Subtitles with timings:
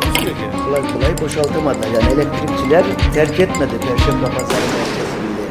[0.00, 0.56] Takusuyor ki.
[0.64, 1.86] Kolay kolay boşaltamadı.
[1.86, 5.48] Yani elektrikçiler terk etmedi Perşembe Pazarı merkezinde.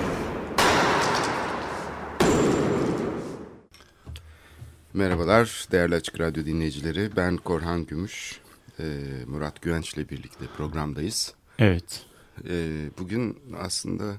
[4.93, 7.15] Merhabalar değerli Açık Radyo dinleyicileri.
[7.15, 8.39] Ben Korhan Gümüş,
[8.79, 8.83] e,
[9.27, 11.33] Murat Güvenç ile birlikte programdayız.
[11.59, 12.05] Evet.
[12.49, 12.53] E,
[12.99, 14.13] bugün aslında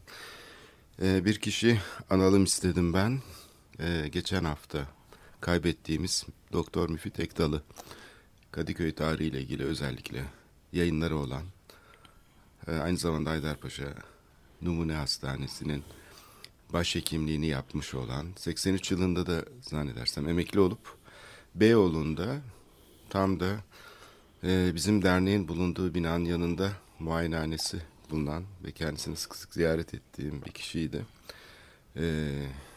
[1.02, 1.80] e, bir kişi
[2.10, 3.20] analım istedim ben.
[3.80, 4.78] E, geçen hafta
[5.40, 7.62] kaybettiğimiz Doktor Müfit Ekdal'ı
[8.54, 10.24] Kadıköy tarihi ile ilgili özellikle
[10.72, 11.42] yayınları olan
[12.66, 13.94] e, aynı zamanda Haydarpaşa
[14.62, 15.84] Numune Hastanesi'nin
[16.72, 20.96] başhekimliğini yapmış olan 83 yılında da zannedersem emekli olup
[21.54, 22.40] Beyoğlu'nda
[23.10, 23.56] tam da
[24.44, 30.50] e, bizim derneğin bulunduğu binanın yanında muayenehanesi bulunan ve kendisini sık sık ziyaret ettiğim bir
[30.50, 31.06] kişiydi.
[31.96, 32.32] E,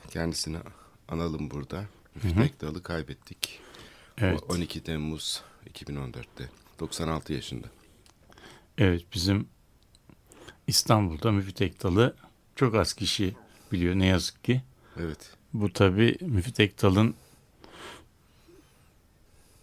[0.09, 0.57] kendisini
[1.07, 1.85] analım burada.
[2.23, 3.59] Müftü Ekdal'ı kaybettik.
[4.17, 4.43] Evet.
[4.49, 6.49] O 12 Temmuz 2014'te.
[6.79, 7.67] 96 yaşında.
[8.77, 9.47] Evet bizim
[10.67, 12.15] İstanbul'da Müfit Ektal'ı
[12.55, 13.35] çok az kişi
[13.71, 14.61] biliyor ne yazık ki.
[14.99, 15.31] Evet.
[15.53, 17.15] Bu tabi Müfit Ektal'ın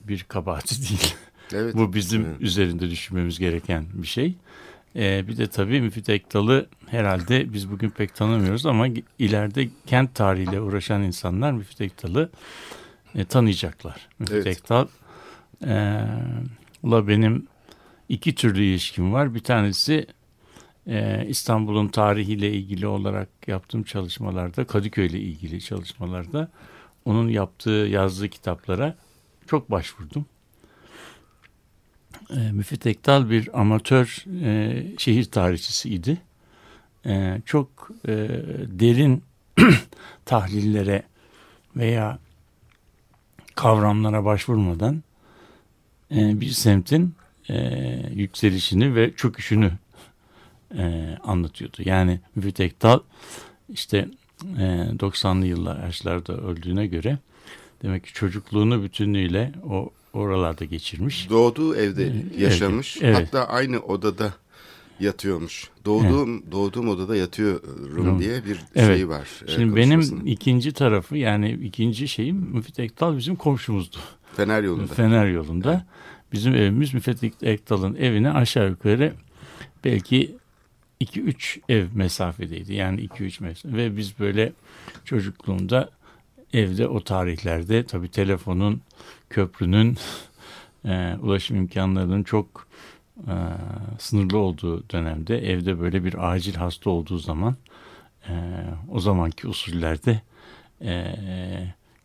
[0.01, 1.15] bir kabahati değil.
[1.53, 1.75] Evet.
[1.79, 2.41] Bu bizim Evet.
[2.41, 4.35] üzerinde düşünmemiz gereken bir şey.
[4.97, 8.87] Ee, bir de tabii Müfit Ektal'ı herhalde biz bugün pek tanımıyoruz ama
[9.19, 12.31] ileride kent tarihiyle uğraşan insanlar Müfit Ektal'ı
[13.15, 14.09] e, tanıyacaklar.
[14.19, 14.47] Müfit Evet.
[14.47, 14.87] Ektal
[15.67, 16.05] e,
[16.83, 17.47] ula benim
[18.09, 19.35] iki türlü ilişkim var.
[19.35, 20.07] Bir tanesi
[20.87, 26.49] e, İstanbul'un tarihiyle ilgili olarak yaptığım çalışmalarda, Kadıköy ile ilgili çalışmalarda
[27.05, 28.97] onun yaptığı, yazdığı kitaplara
[29.47, 30.27] çok başvurdum.
[32.31, 36.19] E, Müfit Ektal bir amatör e, şehir tarihçisiydi.
[37.07, 38.13] E, çok e,
[38.67, 39.23] derin
[40.25, 41.03] tahlillere
[41.77, 42.19] veya
[43.55, 45.03] kavramlara başvurmadan
[46.17, 47.15] e, bir semtin
[47.51, 47.57] e,
[48.15, 49.73] yükselişini ve çöküşünü
[50.79, 51.77] e, anlatıyordu.
[51.85, 52.99] Yani Müfit Ektal
[53.69, 54.09] işte
[54.59, 54.63] e,
[54.99, 57.19] 90'lı yıllar yaşlarda öldüğüne göre
[57.83, 61.31] demek ki çocukluğunu bütünlüğüyle o oralarda geçirmiş.
[61.31, 62.99] Doğduğu evde Evet, yaşamış.
[63.01, 63.17] evet.
[63.17, 64.35] Hatta aynı odada
[65.01, 65.71] yatıyormuş.
[65.85, 68.19] Doğduğum doğduğum odada yatıyorum Rum.
[68.21, 68.87] diye bir Evet.
[68.97, 69.29] şeyi var.
[69.47, 73.97] e, Şimdi benim ikinci tarafı yani ikinci şeyim Müfit Ektal bizim komşumuzdu.
[74.37, 74.95] Fener yolunda.
[74.95, 75.87] Fener yolunda.
[76.35, 79.13] Bizim evimiz Müfit Ektal'ın evine aşağı yukarı
[79.85, 80.37] belki
[81.01, 82.75] 2-3 ev mesafedeydi.
[82.75, 83.77] Yani 2-3 mesafe.
[83.77, 84.53] Ve biz böyle
[85.05, 85.91] çocukluğumda
[86.53, 88.81] evde o tarihlerde tabii telefonun,
[89.31, 89.99] köprünün,
[90.85, 92.67] e, ulaşım imkanlarının çok
[93.19, 93.35] e,
[93.99, 97.57] sınırlı olduğu dönemde evde böyle bir acil hasta olduğu zaman
[98.29, 98.33] e,
[98.91, 100.21] o zamanki usullerde
[100.83, 101.15] e,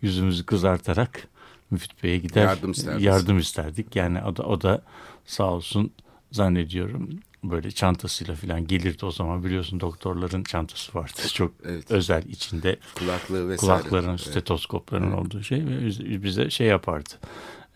[0.01, 1.27] yüzümüzü kızartarak
[1.71, 3.03] Müfit Bey'e gider Yardım isterdiniz.
[3.03, 3.95] yardım isterdik.
[3.95, 4.81] Yani o da, o da
[5.25, 5.91] sağ olsun
[6.31, 7.09] zannediyorum
[7.43, 11.91] böyle çantasıyla falan gelirdi o zaman biliyorsun doktorların çantası vardı çok Evet.
[11.91, 13.81] özel içinde Kulaklığı vesaire.
[13.81, 14.19] kulakların Evet.
[14.21, 17.09] steteskopların olduğu şey ve biz- bize şey yapardı.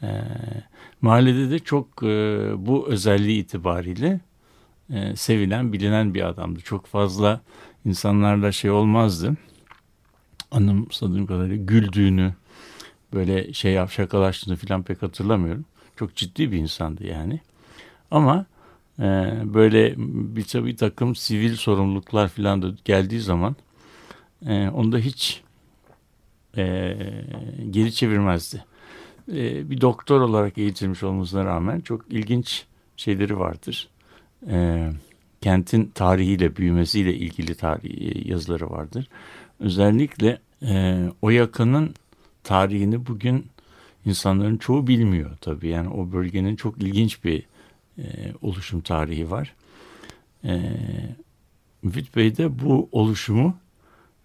[0.03, 0.21] Ee,
[1.01, 2.07] mahallede de çok e,
[2.57, 4.19] bu özelliği itibariyle
[4.93, 6.59] e, sevilen bilinen bir adamdı.
[6.61, 7.41] Çok fazla
[7.85, 9.33] insanlarla şey olmazdı.
[10.51, 12.33] Anımsadığım kadarıyla güldüğünü
[13.13, 15.65] böyle şey şakalaştığını falan pek hatırlamıyorum.
[15.95, 17.39] Çok ciddi bir insandı yani.
[18.11, 18.45] Ama
[18.99, 19.03] e,
[19.43, 23.55] böyle bir, bir takım sivil sorumluluklar falan da geldiği zaman
[24.47, 25.41] e, onda hiç
[26.57, 26.97] e,
[27.69, 28.65] geri çevirmezdi.
[29.31, 32.65] E, bir doktor olarak eğitilmiş olmasına rağmen çok ilginç
[32.97, 33.89] şeyleri vardır.
[34.49, 34.89] E,
[35.41, 39.07] kentin tarihiyle büyümesiyle ilgili tarihi yazıları vardır.
[39.59, 41.95] Özellikle e, o yakının
[42.43, 43.47] tarihini bugün
[44.05, 45.67] insanların çoğu bilmiyor tabii.
[45.67, 47.43] Yani o bölgenin çok ilginç bir
[47.97, 48.03] e,
[48.41, 49.53] oluşum tarihi var.
[50.45, 50.61] E,
[51.83, 53.57] Müfit Bey de bu oluşumu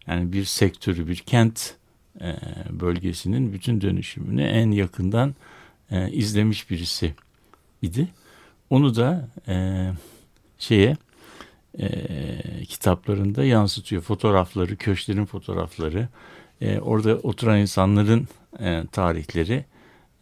[0.06, 1.74] yani bir sektörü, bir kent
[2.20, 2.36] e,
[2.70, 5.34] bölgesinin bütün dönüşümünü en yakından
[5.90, 7.14] e, izlemiş birisi
[7.82, 8.08] idi.
[8.70, 9.86] Onu da e,
[10.58, 10.96] şeye
[11.78, 11.88] e,
[12.64, 14.02] kitaplarında yansıtıyor.
[14.02, 16.08] Fotoğrafları, köşklerin fotoğrafları,
[16.60, 18.28] e, orada oturan insanların
[18.60, 19.64] e, tarihleri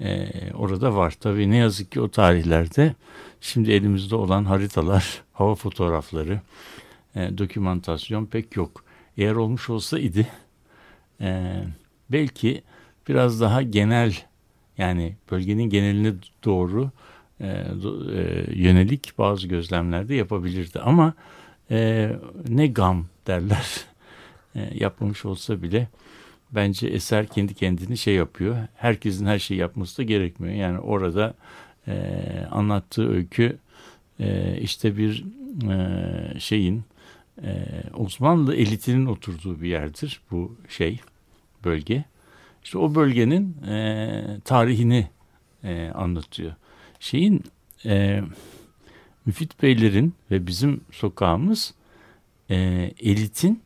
[0.01, 1.15] e, orada var.
[1.21, 2.95] Tabii ne yazık ki o tarihlerde
[3.41, 6.41] şimdi elimizde olan haritalar, hava fotoğrafları,
[7.17, 8.85] e, dokümantasyon pek yok.
[9.17, 10.29] Eğer olmuş olsa idi
[11.21, 11.63] e,
[12.11, 12.63] belki
[13.09, 14.15] biraz daha genel
[14.79, 16.13] yani bölgenin geneline
[16.45, 16.91] doğru
[17.41, 20.79] e, e, yönelik bazı gözlemlerde yapabilirdi.
[20.81, 21.15] Ama
[21.71, 22.11] e,
[22.49, 23.85] ne gam derler
[24.55, 25.89] e, yapmamış olsa bile
[26.53, 28.57] bence eser kendi kendini şey yapıyor.
[28.75, 30.55] Herkesin her şeyi yapması da gerekmiyor.
[30.55, 31.35] Yani orada
[31.89, 33.59] e, anlattığı öykü
[34.21, 35.25] e, işte bir
[35.71, 36.83] e, şeyin
[37.43, 41.01] e, Osmanlı elitinin oturduğu bir yerdir bu şey
[41.65, 42.05] bölge.
[42.65, 45.09] İşte o bölgenin e, tarihini
[45.65, 46.55] e, anlatıyor.
[47.01, 47.45] Şeyin
[47.85, 48.23] e,
[49.27, 51.75] Müfit Beylerin ve bizim sokağımız
[52.51, 52.57] e,
[53.01, 53.63] elitin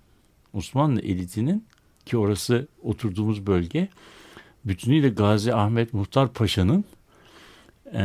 [0.53, 1.65] Osmanlı elitinin
[2.11, 3.89] ki orası oturduğumuz bölge
[4.65, 6.85] bütünüyle Gazi Ahmet Muhtar Paşa'nın
[7.93, 8.05] e,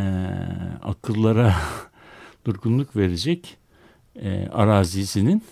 [0.84, 1.56] akıllara
[2.46, 3.58] durgunluk verecek
[4.16, 5.44] e, arazisinin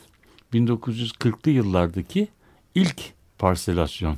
[0.53, 2.27] 1940'lı yıllardaki
[2.75, 3.01] ilk
[3.39, 4.17] parselasyon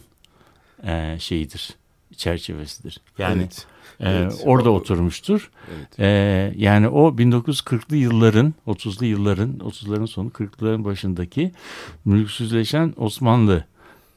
[0.83, 1.75] e, şeyidir,
[2.15, 3.01] çerçevesidir.
[3.17, 3.67] Yani Evet,
[3.99, 4.41] e, evet.
[4.45, 5.51] orada oturmuştur.
[5.75, 5.99] Evet.
[5.99, 11.51] E, yani o 1940'lı yılların, 30'lu yılların, 30'ların sonu 40'ların başındaki
[12.05, 13.65] mülksüzleşen Osmanlı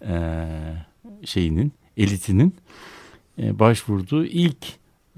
[0.07, 0.47] e,
[1.25, 2.55] şeyinin, elitinin
[3.39, 4.67] e, başvurduğu ilk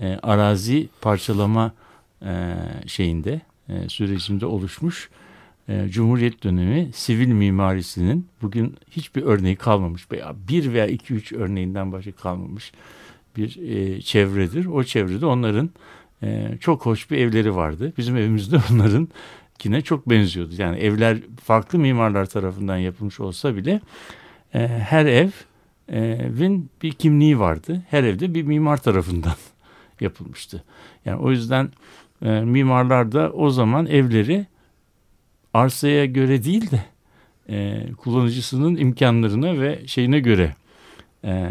[0.01, 1.73] e, arazi parçalama
[2.23, 2.55] e,
[2.87, 5.11] şeyinde, e, sürecinde oluşmuş
[5.71, 11.93] e, Cumhuriyet dönemi sivil mimarisinin bugün hiçbir örneği kalmamış veya bir veya iki üç örneğinden
[11.93, 12.73] başka kalmamış
[13.37, 14.67] bir e, çevredir.
[14.67, 15.71] O çevrede onların
[16.23, 17.93] e, çok hoş bir evleri vardı.
[17.99, 20.55] Bizim evimizde onlarınkine çok benziyordu.
[20.59, 23.81] Yani evler farklı mimarlar tarafından yapılmış olsa bile
[24.55, 25.31] e, her ev
[25.89, 27.83] evin bir kimliği vardı.
[27.91, 29.35] Her evde bir mimar tarafından
[30.01, 30.65] yapılmıştı.
[31.05, 31.71] Yani o yüzden
[32.23, 34.47] e, mimarlar da o zaman evleri
[35.55, 36.85] arsaya göre değil de
[37.49, 40.55] e, kullanıcısının imkanlarına ve şeyine göre
[41.25, 41.51] e,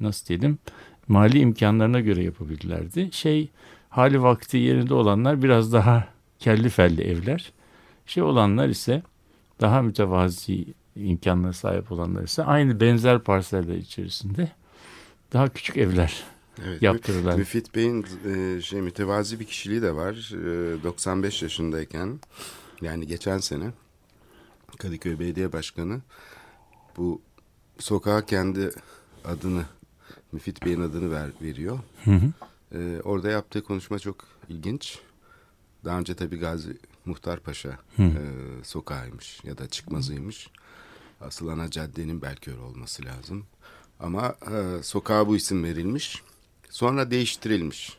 [0.00, 0.58] nasıl diyelim
[1.08, 3.08] mali imkanlarına göre yapabildilerdi.
[3.12, 3.48] Şey
[3.88, 7.52] hali vakti yerinde olanlar biraz daha kelli felli evler.
[8.06, 9.02] Şey olanlar ise
[9.60, 10.64] daha mütevazi
[11.04, 14.52] imkanlara sahip olanlar ise aynı benzer parseller içerisinde
[15.32, 16.24] daha küçük evler
[16.66, 17.34] Evet, yaptırırlar.
[17.34, 20.32] Müfit Bey'in e, şey mütevazi bir kişiliği de var.
[20.78, 22.20] E, 95 yaşındayken
[22.80, 23.70] yani geçen sene
[24.78, 26.00] Kadıköy Belediye Başkanı
[26.96, 27.22] bu
[27.78, 28.70] sokağa kendi
[29.24, 29.64] adını
[30.32, 31.78] Müfit Bey'in adını ver, veriyor.
[32.04, 32.32] Hı hı.
[32.78, 34.16] E, orada yaptığı konuşma çok
[34.48, 34.98] ilginç.
[35.84, 38.02] Daha önce tabii Gazi Muhtar Paşa Hı.
[38.02, 38.14] e,
[38.64, 40.50] sokağıymış ya da çıkmazıymış.
[41.20, 43.46] Asıl ana caddenin belki öyle olması lazım.
[44.00, 46.22] Ama e, sokağa bu isim verilmiş.
[46.70, 47.98] Sonra değiştirilmiş.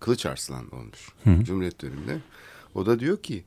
[0.00, 1.08] Kılıç Arslan olmuş.
[1.24, 1.44] Hı.
[1.44, 2.18] Cumhuriyet döneminde.
[2.74, 3.44] O da diyor ki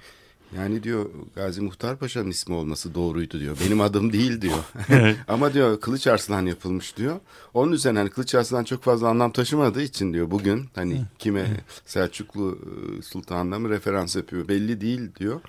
[0.56, 3.57] yani diyor Gazi Muhtar Paşa'nın ismi olması doğruydu diyor.
[3.66, 4.57] Benim adım değil diyor.
[5.27, 7.19] Ama diyor Kılıç Arslan yapılmış diyor.
[7.54, 12.60] Onun üzerine hani Kılıç Arslan çok fazla anlam taşımadığı için diyor bugün hani kime Selçuklu
[12.62, 15.42] e, Sultan'la mı referans yapıyor belli değil diyor.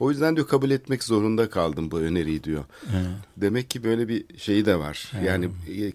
[0.00, 2.64] O yüzden diyor kabul etmek zorunda kaldım bu öneriyi diyor.
[3.36, 5.12] Demek ki böyle bir şeyi de var.
[5.24, 5.92] Yani e,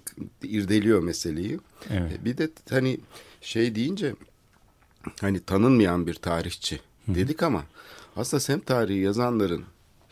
[0.48, 1.60] irdeliyor meseleyi.
[1.90, 2.26] Evet.
[2.26, 3.00] Bir de hani
[3.42, 4.16] şey deyince
[5.22, 7.64] hani tanınmayan bir tarihçi dedik ama
[8.16, 9.64] aslında sem tarihi yazanların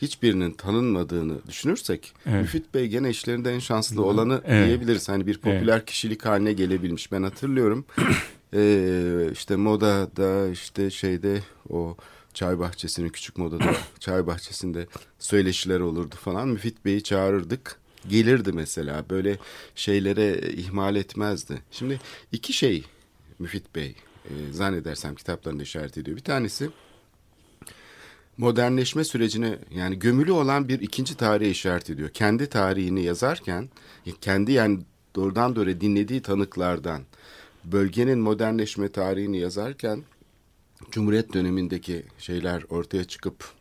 [0.02, 2.42] hiçbirinin tanınmadığını düşünürsek Evet.
[2.42, 4.68] Müfit Bey gene işlerinde en şanslı olanı Evet.
[4.68, 5.10] diyebiliriz.
[5.10, 7.12] Hani bir popüler kişilik haline gelebilmiş.
[7.12, 7.86] Ben hatırlıyorum
[8.54, 11.40] ee, işte modada işte şeyde
[11.70, 11.98] o
[12.38, 14.88] çay bahçesinin küçük modada çay bahçesinde
[15.20, 16.48] söyleşiler olurdu falan.
[16.48, 17.80] Müfit Bey'i çağırırdık.
[18.08, 19.38] Gelirdi mesela böyle
[19.76, 21.62] şeylere ihmal etmezdi.
[21.72, 22.00] Şimdi
[22.32, 22.84] iki şey
[23.40, 26.18] Müfit Bey e, zannedersem kitaplarında işaret ediyor.
[26.18, 26.70] Bir tanesi
[28.38, 32.10] modernleşme sürecine yani gömülü olan bir ikinci tarihe işaret ediyor.
[32.10, 33.70] Kendi tarihini yazarken
[34.22, 34.80] kendi yani
[35.16, 37.02] doğrudan doğruya dinlediği tanıklardan
[37.64, 40.04] bölgenin modernleşme tarihini yazarken
[40.92, 43.52] Cumhuriyet dönemindeki şeyler ortaya çıkıp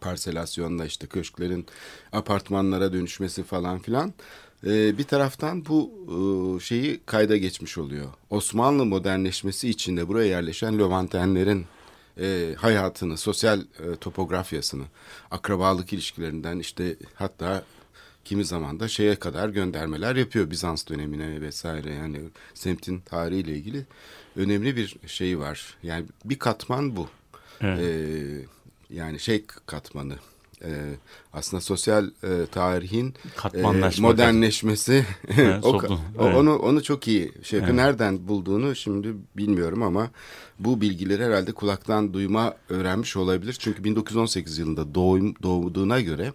[0.00, 1.66] parselasyonla işte köşklerin
[2.12, 4.14] apartmanlara dönüşmesi falan filan
[4.66, 8.06] e, bir taraftan bu e, şeyi kayda geçmiş oluyor.
[8.30, 11.66] Osmanlı modernleşmesi içinde buraya yerleşen Levantenlerin
[12.20, 14.84] e, hayatını, sosyal e, topografyasını,
[15.30, 17.64] akrabalık ilişkilerinden işte hatta
[18.24, 22.20] kimi zaman da şeye kadar göndermeler yapıyor Bizans dönemine vesaire yani
[22.54, 23.86] semtin tarihiyle ilgili
[24.38, 25.74] önemli bir şey var.
[25.82, 27.08] Yani bir katman bu.
[27.60, 27.78] Evet.
[27.80, 28.46] Ee,
[28.90, 30.14] yani şey katmanı
[30.64, 30.70] e,
[31.32, 33.14] aslında sosyal e, tarihin
[33.54, 33.62] e,
[34.00, 35.04] modernleşmesi
[35.38, 36.34] Evet, o, o- evet.
[36.36, 37.74] onu onu çok iyi şey Evet.
[37.74, 40.10] nereden bulduğunu şimdi bilmiyorum ama
[40.58, 43.56] bu bilgileri herhalde kulaktan duyma öğrenmiş olabilir.
[43.58, 46.32] Çünkü 1918 yılında doğum, doğduğuna göre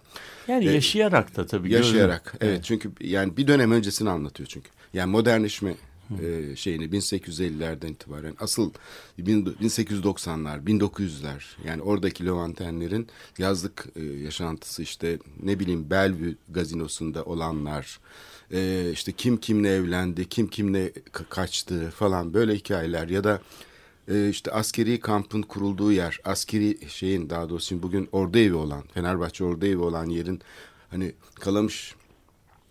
[0.48, 1.72] Yani E, yaşayarak da tabii.
[1.72, 2.38] yaşayarak gördüm.
[2.40, 4.68] evet çünkü yani bir dönem öncesini anlatıyor çünkü.
[4.94, 5.74] Yani modernleşme
[6.22, 8.36] e, şeyini 1850'lerden itibaren.
[8.40, 8.70] Asıl
[9.18, 13.08] bin- 1890'lar 1900'ler yani oradaki Levantenlerin
[13.38, 18.00] yazlık e, yaşantısı işte ne bileyim Bellevue gazinosunda olanlar
[18.52, 23.08] e, işte kim kimle evlendi kim kimle ka- kaçtı falan böyle hikayeler.
[23.08, 23.42] Ya da
[24.08, 29.44] e, işte askeri kampın kurulduğu yer, askeri şeyin daha doğrusu bugün orada evi olan, Fenerbahçe
[29.44, 30.40] orada evi olan yerin
[30.90, 31.94] hani Kalamış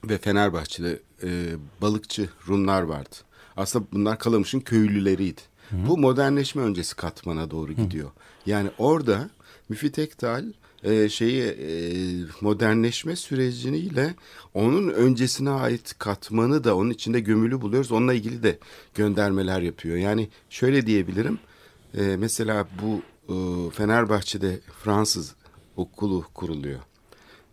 [0.03, 3.15] ve Fenerbahçe'de e, balıkçı Rumlar vardı.
[3.57, 5.41] Aslında bunlar Kalamış'ın köylüleriydi.
[5.71, 8.11] Bu modernleşme öncesi katmana doğru gidiyor.
[8.45, 9.29] Yani orada
[9.69, 10.45] Müfit Ektal
[10.83, 11.69] e, şeyi e,
[12.41, 14.15] modernleşme süreciniyle
[14.53, 17.91] onun öncesine ait katmanı da onun içinde gömülü buluyoruz.
[17.91, 18.59] Onunla ilgili de
[18.95, 19.97] göndermeler yapıyor.
[19.97, 21.39] Yani şöyle diyebilirim.
[21.97, 23.01] E, mesela bu
[23.33, 23.35] e,
[23.71, 25.35] Fenerbahçe'de Fransız
[25.75, 26.79] okulu kuruluyor.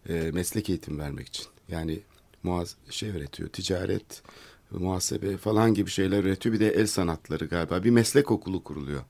[0.09, 1.47] E, meslek eğitim vermek için.
[1.69, 2.00] Yani
[2.42, 3.49] muaz şey öğretiyor.
[3.49, 4.23] Ticaret,
[4.70, 6.54] muhasebe falan gibi şeyler öğretiyor.
[6.54, 7.85] Bir de el sanatları galiba.
[7.85, 9.02] Bir meslek okulu kuruluyor.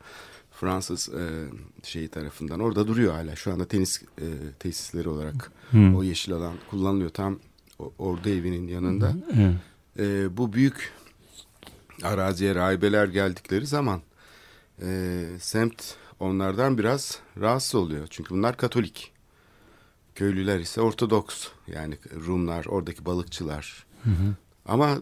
[0.50, 1.48] Fransız e,
[1.82, 2.60] şeyi tarafından.
[2.60, 3.36] Orada duruyor hala.
[3.36, 4.26] Şu anda tenis e,
[4.58, 5.52] tesisleri olarak
[5.96, 7.10] o yeşil alan kullanılıyor.
[7.10, 7.38] Tam
[7.78, 9.14] o, orada evinin yanında.
[9.34, 9.54] Evet.
[9.98, 10.92] E, bu büyük
[12.02, 14.00] araziye rahibeler geldikleri zaman
[14.82, 18.06] e, semt onlardan biraz rahatsız oluyor.
[18.10, 19.12] Çünkü bunlar Katolik.
[20.20, 21.48] Köylüler ise Ortodoks.
[21.66, 23.86] Yani Rumlar, oradaki balıkçılar.
[24.66, 24.98] Ama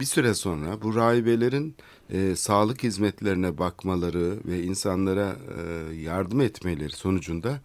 [0.00, 1.76] bir süre sonra bu rahibelerin
[2.10, 7.60] e, sağlık hizmetlerine bakmaları ve insanlara e, yardım etmeleri sonucunda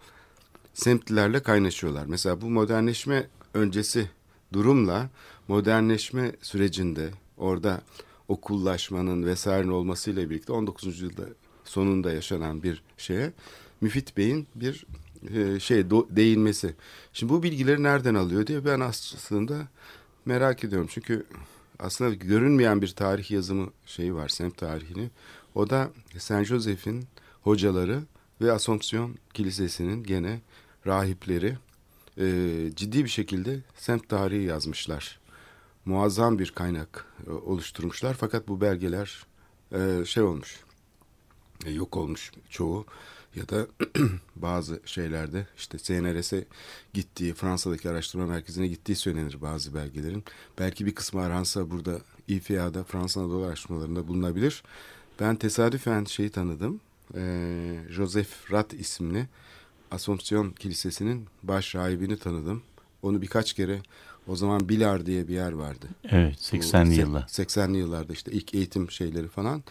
[0.74, 2.06] semtlilerle kaynaşıyorlar.
[2.06, 4.10] Mesela bu modernleşme öncesi
[4.52, 5.10] durumla
[5.48, 7.82] modernleşme sürecinde orada
[8.28, 10.86] okullaşmanın vesairenin olmasıyla birlikte 19.
[10.86, 11.24] yüzyılda
[11.64, 13.32] sonunda yaşanan bir şeye
[13.80, 14.86] Müfit Bey'in bir
[15.34, 16.74] e, şey değinmesi.
[17.12, 19.68] Şimdi bu bilgileri nereden alıyor diye ben aslında
[20.24, 20.88] merak ediyorum.
[20.90, 21.26] Çünkü
[21.78, 25.10] aslında görünmeyen bir tarih yazımı şeyi var semt tarihini.
[25.54, 27.04] O da Saint Joseph'in
[27.42, 28.02] hocaları
[28.40, 30.40] ve Asompsiyon Kilisesi'nin gene
[30.86, 31.56] rahipleri
[32.18, 32.26] e,
[32.76, 35.20] ciddi bir şekilde semt tarihi yazmışlar.
[35.84, 39.26] Muazzam bir kaynak e, oluşturmuşlar fakat bu belgeler
[39.72, 40.60] e, şey olmuş
[41.66, 42.86] e, yok olmuş çoğu
[43.36, 43.66] ya da
[44.36, 46.44] bazı şeylerde işte CNRS'e
[46.94, 50.24] gittiği Fransa'daki araştırma merkezine gittiği söylenir bazı belgelerin.
[50.58, 51.98] Belki bir kısmı aransa burada
[52.28, 54.62] İFA'da Fransa Anadolu araştırmalarında bulunabilir.
[55.20, 56.80] Ben tesadüfen şeyi tanıdım.
[57.14, 59.26] Ee, Joseph Rat isimli
[59.90, 62.62] Asompsiyon Kilisesi'nin baş rahibini tanıdım.
[63.02, 63.82] Onu birkaç kere
[64.26, 65.86] o zaman Bilar diye bir yer vardı.
[66.08, 67.22] Evet, 80'li Bu se- yıllar.
[67.22, 69.62] 80'li yıllarda işte ilk eğitim şeyleri falan.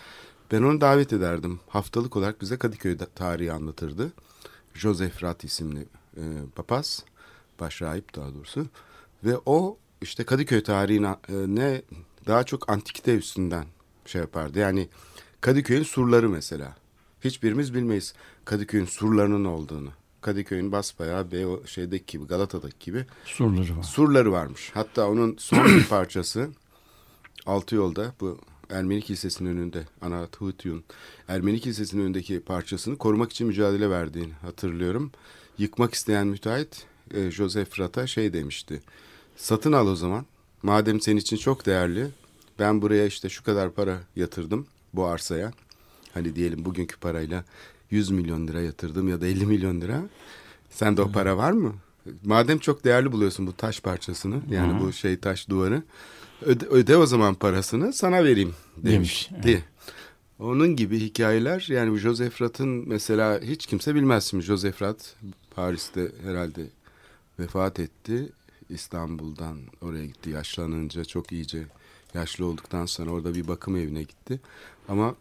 [0.53, 1.59] Ben onu davet ederdim.
[1.67, 4.11] Haftalık olarak bize Kadıköy tarihi anlatırdı.
[4.73, 5.85] Joseph Rat isimli
[6.17, 6.23] e,
[6.55, 7.03] papaz,
[7.59, 8.65] başrahip daha doğrusu.
[9.23, 11.81] Ve o işte Kadıköy tarihine e, ne
[12.27, 13.65] daha çok antikite üstünden
[14.05, 14.59] şey yapardı.
[14.59, 14.89] Yani
[15.41, 16.75] Kadıköy'ün surları mesela.
[17.23, 18.13] Hiçbirimiz bilmeyiz
[18.45, 19.89] Kadıköy'ün surlarının olduğunu.
[20.21, 23.83] Kadıköy'ün basbayağı be o şeydeki gibi Galata'daki gibi Surları var.
[23.83, 24.71] surları varmış.
[24.73, 26.49] Hatta onun son bir parçası
[27.45, 28.39] Altı Yolda bu
[28.73, 30.83] Ermeni Kilisesi'nin önünde Anahtutyun
[31.27, 35.11] Ermeni Kilisesi'nin önündeki parçasını korumak için mücadele verdiğini hatırlıyorum.
[35.57, 38.81] Yıkmak isteyen müteahhit e, Joseph Rat'a şey demişti.
[39.37, 40.25] Satın al o zaman.
[40.63, 42.07] Madem senin için çok değerli.
[42.59, 45.51] Ben buraya işte şu kadar para yatırdım bu arsaya.
[46.13, 47.43] Hani diyelim bugünkü parayla
[47.91, 50.01] 100 milyon lira yatırdım ya da 50 milyon lira.
[50.69, 51.73] Sende o para var mı?
[52.23, 55.83] Madem çok değerli buluyorsun bu taş parçasını yani bu şey taş duvarı
[56.45, 59.29] öde, öde o zaman parasını sana vereyim demiş.
[59.31, 59.63] Demiş, Di.
[60.39, 65.15] Onun gibi hikayeler yani Joseph Rat'ın mesela hiç kimse bilmez şimdi Joseph Rat
[65.55, 66.61] Paris'te herhalde
[67.39, 68.29] vefat etti.
[68.69, 71.63] İstanbul'dan oraya gitti yaşlanınca çok iyice
[72.13, 74.39] yaşlı olduktan sonra orada bir bakım evine gitti.
[74.89, 75.15] Ama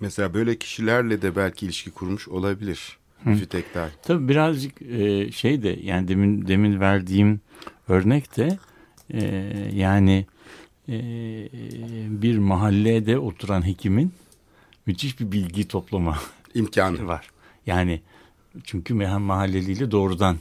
[0.00, 2.98] mesela böyle kişilerle de belki ilişki kurmuş olabilir.
[3.24, 3.90] Müfit Ektal.
[4.02, 7.40] Tabii birazcık e, şey de yani demin demin verdiğim
[7.88, 8.58] örnek de
[9.10, 9.20] e,
[9.74, 10.26] yani
[10.88, 10.94] e,
[12.22, 14.12] bir mahallede oturan hekimin
[14.86, 16.18] müthiş bir bilgi toplama
[16.54, 17.06] imkanı.
[17.06, 17.30] var.
[17.66, 18.00] Yani
[18.64, 20.38] çünkü mehan mahalleliyle doğrudan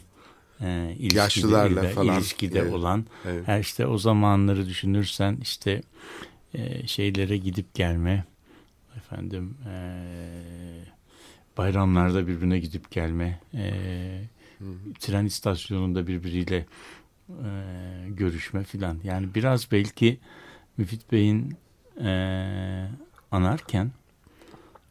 [0.61, 2.17] e, ilişkide, Yaşlılarla falan.
[2.17, 3.47] ilişkide Evet, olan evet.
[3.47, 5.81] her işte o zamanları düşünürsen işte
[6.53, 8.25] e, şeylere gidip gelme
[8.97, 9.73] efendim e,
[11.57, 13.71] bayramlarda birbirine gidip gelme e,
[14.99, 16.65] tren istasyonunda birbiriyle
[17.29, 18.99] e, görüşme filan.
[19.03, 20.19] Yani biraz belki
[20.77, 21.57] Müfit Bey'in
[22.03, 22.89] e,
[23.31, 23.91] anarken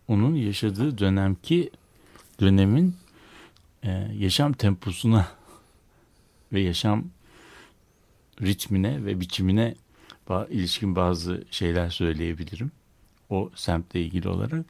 [0.08, 1.70] onun yaşadığı dönemki
[2.40, 2.96] dönemin
[3.82, 5.28] e, yaşam temposuna
[6.52, 7.04] ve yaşam
[8.42, 9.74] ritmine ve biçimine
[10.50, 12.72] ilişkin bazı şeyler söyleyebilirim.
[13.30, 14.66] O semtle ilgili olarak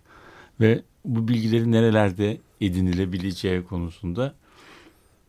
[0.61, 4.35] ve bu bilgilerin nerelerde edinilebileceği konusunda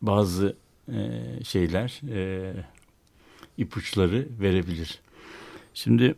[0.02, 0.56] bazı
[0.92, 2.52] e, şeyler e,
[3.58, 5.00] ipuçları verebilir.
[5.74, 6.14] Şimdi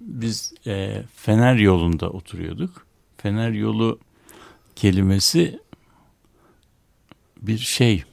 [0.00, 2.86] biz e, Fener yolunda oturuyorduk.
[3.16, 3.98] Fener yolu
[4.76, 5.60] kelimesi
[7.42, 8.04] bir şey.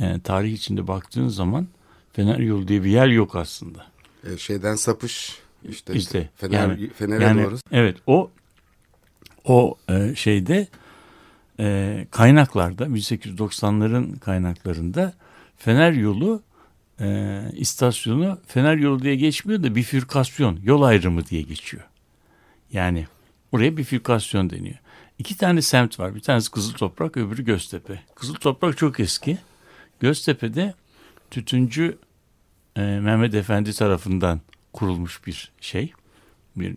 [0.00, 1.68] E, tarih içinde baktığın zaman
[2.12, 3.86] Fener yolu diye bir yer yok aslında.
[4.32, 7.56] E, şeyden sapış işte, İşte, Fener, yani- Fener'e Yani doğru.
[7.70, 8.30] evet o
[9.44, 10.68] o e, şeyde
[11.62, 15.12] e, kaynaklarda 1890'ların kaynaklarında
[15.56, 16.42] Fener yolu
[17.00, 21.82] e, istasyonu Fener yolu diye geçmiyor da bifürkasyon yol ayrımı diye geçiyor.
[22.72, 23.06] Yani
[23.52, 24.76] oraya bifürkasyon deniyor.
[25.18, 26.14] İki tane semt var.
[26.14, 28.02] Bir tanesi Kızıl Toprak, öbürü Göztepe.
[28.14, 29.38] Kızıl Toprak çok eski.
[30.00, 30.74] Göztepe'de
[31.30, 31.98] tütüncü
[32.76, 34.40] e, Mehmet Efendi tarafından
[34.72, 35.92] kurulmuş bir şey.
[36.56, 36.76] Bir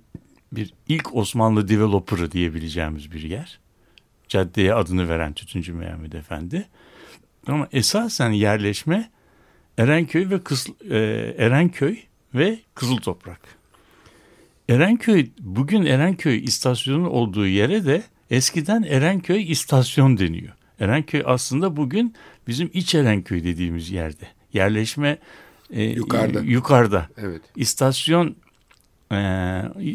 [0.51, 3.59] bir ilk Osmanlı developer'ı diyebileceğimiz bir yer.
[4.29, 6.65] Caddeye adını veren Tütüncü Mehmet Efendi.
[7.47, 9.09] Ama esasen yerleşme
[9.77, 10.97] Erenköy ve Kız, e,
[11.37, 11.97] Erenköy
[12.35, 13.39] ve Kızıl Toprak.
[14.69, 20.53] Erenköy bugün Erenköy istasyonun olduğu yere de eskiden Erenköy istasyon deniyor.
[20.79, 22.15] Erenköy aslında bugün
[22.47, 24.27] bizim iç Erenköy dediğimiz yerde.
[24.53, 25.17] Yerleşme
[25.69, 26.41] e, Yukarıda.
[26.41, 27.09] yukarıda.
[27.17, 27.41] Evet.
[27.55, 28.35] İstasyon
[29.11, 29.15] e,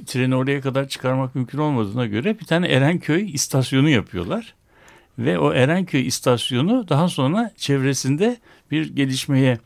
[0.07, 4.55] treni oraya kadar çıkarmak mümkün olmadığına göre bir tane Erenköy istasyonu yapıyorlar.
[5.19, 8.37] Ve o Erenköy istasyonu daha sonra çevresinde
[8.71, 9.59] bir gelişmeye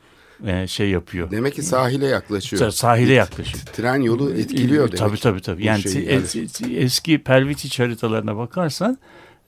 [0.47, 1.31] e, şey yapıyor.
[1.31, 2.63] Demek ki sahile yaklaşıyor.
[2.63, 3.65] Sa- Sahile yaklaşıyor.
[3.65, 4.99] Tren yolu etkiliyor demek.
[4.99, 5.65] Tabii tabii tabii.
[5.67, 8.99] Yani es- eski Pelvitiç haritalarına bakarsan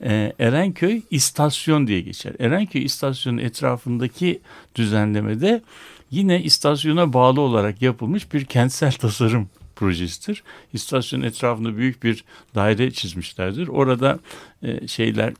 [0.04, 2.32] e, Erenköy istasyon diye geçer.
[2.38, 4.40] Erenköy istasyonun etrafındaki
[4.74, 5.62] düzenlemede
[6.10, 10.42] yine istasyona bağlı olarak yapılmış bir kentsel tasarım projesidir.
[10.72, 13.68] İstasyonun etrafında büyük bir daire çizmişlerdir.
[13.68, 14.18] Orada
[14.62, 15.32] e, şeyler,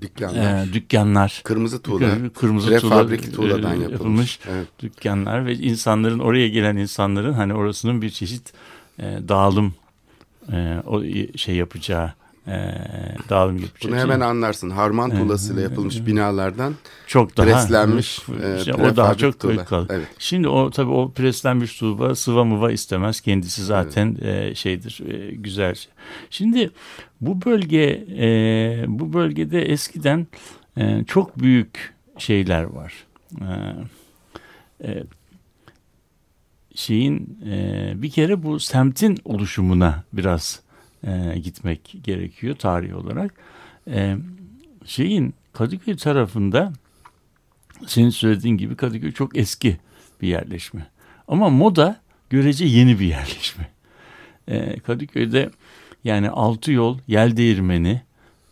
[0.00, 0.66] Dükkanlar.
[0.66, 2.10] e, dükkanlar, Kırmızı tuğla.
[2.34, 3.90] kırmızı tuğla Prefabrik tuğladan e, yapılmış.
[3.92, 4.66] yapılmış Evet.
[4.82, 8.52] dükkanlar ve insanların oraya gelen insanların hani orasının bir çeşit
[8.98, 9.74] e, dağılım
[10.52, 11.02] e, o
[11.36, 12.12] şey yapacağı
[12.46, 12.74] e,
[13.28, 13.92] dağılım yapacağı.
[13.92, 14.70] Bunu hemen anlarsın.
[14.70, 16.74] Harman tuğlasıyla yapılmış binalardan
[17.06, 18.18] çok daha preslenmiş
[18.68, 19.64] e, o daha çok tuğla.
[19.64, 19.88] kalır.
[19.90, 20.06] Evet.
[20.18, 23.20] Şimdi o tabii o preslenmiş tuğba sıva mıva istemez.
[23.20, 25.74] Kendisi zaten e, şeydir e, güzel.
[25.74, 25.92] şey.
[26.30, 26.70] Şimdi
[27.20, 30.26] bu bölge e, bu bölgede eskiden
[30.76, 32.94] e, çok büyük şeyler var.
[33.40, 33.48] E,
[34.84, 35.04] e,
[36.74, 40.60] şeyin e, bir kere bu semtin oluşumuna biraz
[41.06, 43.34] e, gitmek gerekiyor tarih olarak.
[43.90, 44.16] E,
[44.84, 46.72] şeyin Kadıköy tarafında
[47.86, 49.76] senin söylediğin gibi Kadıköy çok eski
[50.22, 50.86] bir yerleşme.
[51.28, 53.68] Ama moda görece yeni bir yerleşme.
[54.48, 55.50] E, Kadıköy'de
[56.04, 58.02] yani altı yol, yel değirmeni,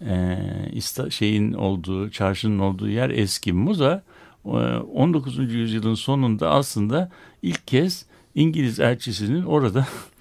[0.01, 0.39] e,
[0.73, 3.53] ista- şeyin olduğu, çarşının olduğu yer eski.
[3.53, 4.03] Moda
[4.45, 5.39] e, 19.
[5.39, 7.11] yüzyılın sonunda aslında
[7.43, 9.87] ilk kez İngiliz elçisinin orada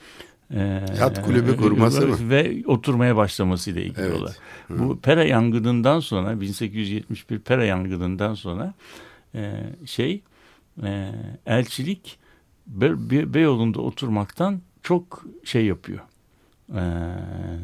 [0.53, 0.59] e,
[0.99, 2.15] Yat kulübü kurması mı?
[2.29, 4.19] Ve oturmaya başlamasıyla ilgili Evet.
[4.19, 4.37] olarak.
[4.69, 8.73] Bu Pera yangınından sonra 1871 Pera yangınından sonra
[9.35, 9.53] e,
[9.85, 10.21] şey
[10.83, 11.11] e,
[11.45, 12.17] elçilik
[12.67, 15.99] Be- Be- Beyoğlu'nda oturmaktan çok şey yapıyor.
[16.75, 16.81] E,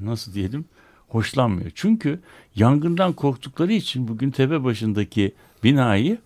[0.04, 0.66] nasıl diyelim?
[1.08, 1.72] Hoşlanmıyor.
[1.76, 2.20] Çünkü
[2.56, 6.18] yangından korktukları için bugün tepe başındaki binayı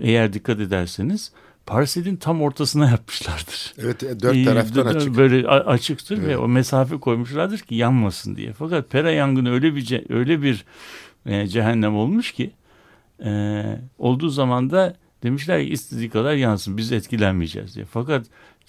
[0.00, 1.32] eğer dikkat ederseniz
[1.66, 3.74] parselin tam ortasına yapmışlardır.
[3.78, 5.16] Evet e, dört Ee, taraftan d- açık.
[5.16, 6.38] Böyle açıktır ve Evet.
[6.38, 8.52] o mesafe koymuşlardır ki yanmasın diye.
[8.52, 10.64] Fakat Pera yangını öyle bir öyle bir
[11.26, 12.50] e, cehennem olmuş ki
[13.24, 13.62] e,
[13.98, 17.84] olduğu zaman da demişler ki istediği kadar yansın biz etkilenmeyeceğiz diye.
[17.84, 18.26] Fakat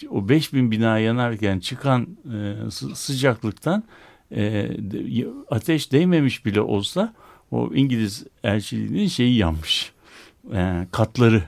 [0.09, 3.83] o 5000 bina yanarken çıkan e, sı- sıcaklıktan
[4.35, 4.69] e,
[5.49, 7.13] ateş değmemiş bile olsa
[7.51, 9.91] o İngiliz elçiliğinin şeyi yanmış.
[10.53, 11.43] E, katları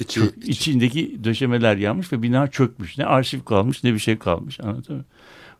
[0.00, 2.98] İçi, içindeki döşemeler yanmış ve bina çökmüş.
[2.98, 4.60] Ne arşiv kalmış ne bir şey kalmış.
[4.60, 5.04] Anladın mı?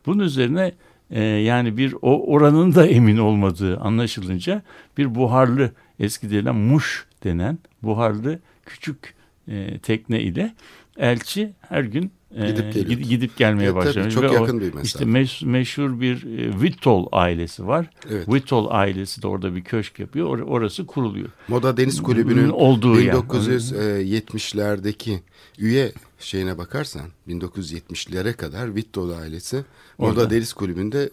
[0.05, 0.73] Bunun üzerine
[1.11, 4.61] e, yani bir o oranın da emin olmadığı anlaşılınca
[4.97, 9.13] bir buharlı eski denilen muş denen buharlı küçük
[9.47, 10.55] e, tekne ile
[10.97, 12.93] elçi her gün Gidip geliyordu.
[13.03, 14.13] gid- gidip gelmeye E, tabii, başlamış.
[14.13, 14.83] çok Ve o yakın bir mesafe.
[14.83, 17.89] İşte meş- meşhur bir e, Whittle ailesi var.
[18.09, 18.25] Evet.
[18.25, 20.39] Whittle ailesi de orada bir köşk yapıyor.
[20.39, 21.29] Or- orası kuruluyor.
[21.47, 23.13] Moda Deniz Kulübü'nün Olduğu yer.
[23.13, 25.19] 1970'lerdeki
[25.59, 29.63] üye şeyine bakarsan 1970'lere kadar Vitto'lu ailesi
[29.97, 30.29] Moda Orada.
[30.29, 31.09] Deniz Kulübü'nde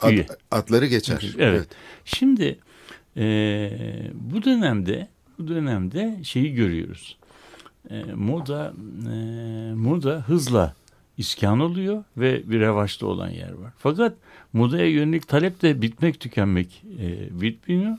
[0.00, 1.34] ad- adları geçer.
[1.38, 1.68] Evet.
[2.04, 2.58] Şimdi
[3.16, 3.22] e,
[4.14, 7.16] bu dönemde bu dönemde şeyi görüyoruz.
[7.90, 8.72] E, moda
[9.12, 9.14] e,
[9.74, 10.74] moda hızla
[11.18, 13.72] iskan oluyor ve bir revaçta olan yer var.
[13.78, 14.14] Fakat
[14.52, 17.96] modaya yönelik talep de bitmek tükenmek e, bitmiyor.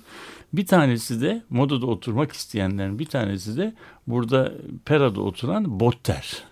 [0.54, 3.74] Bir tanesi de modada oturmak isteyenlerin bir tanesi de
[4.08, 4.54] burada
[4.86, 6.44] Pera'da oturan Botter.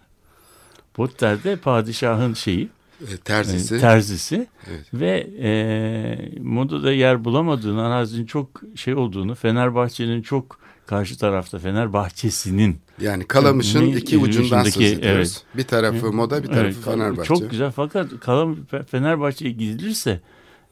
[0.98, 2.70] Botter de padişahın şeyi,
[3.14, 3.76] E, terzisi.
[3.76, 4.86] e, terzisi Evet.
[4.94, 10.60] ve e, modada yer bulamadığını, arazinin çok şey olduğunu, Fenerbahçe'nin çok
[10.90, 15.44] karşı tarafta Fenerbahçe'sinin Yani Kalamış'ın Ne- iki ucundan söz ediyoruz.
[15.58, 17.28] Bir tarafı Moda, bir tarafı Evet, Fenerbahçe.
[17.28, 18.58] Çok güzel fakat Kalam
[18.92, 20.22] Fenerbahçe'ye gidilirse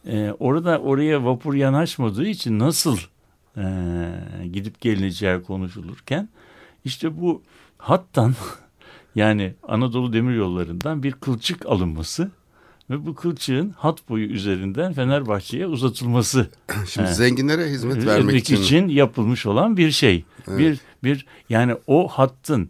[0.07, 2.97] e, orada oraya vapur yanaşmadığı için nasıl
[3.57, 3.63] e,
[4.53, 6.29] gidip gelineceği konuşulurken
[6.85, 7.41] işte bu
[7.77, 8.33] hattan
[9.15, 12.31] yani Anadolu Demiryolları'ndan bir kılçık alınması
[12.89, 16.47] ve bu kılçığın hat boyu üzerinden Fenerbahçe'ye uzatılması
[16.87, 17.17] Şimdi Evet.
[17.17, 20.25] zenginlere hizmet vermek vermek için, için yapılmış olan bir şey.
[20.47, 20.59] Evet.
[20.59, 22.69] Bir bir yani o hattın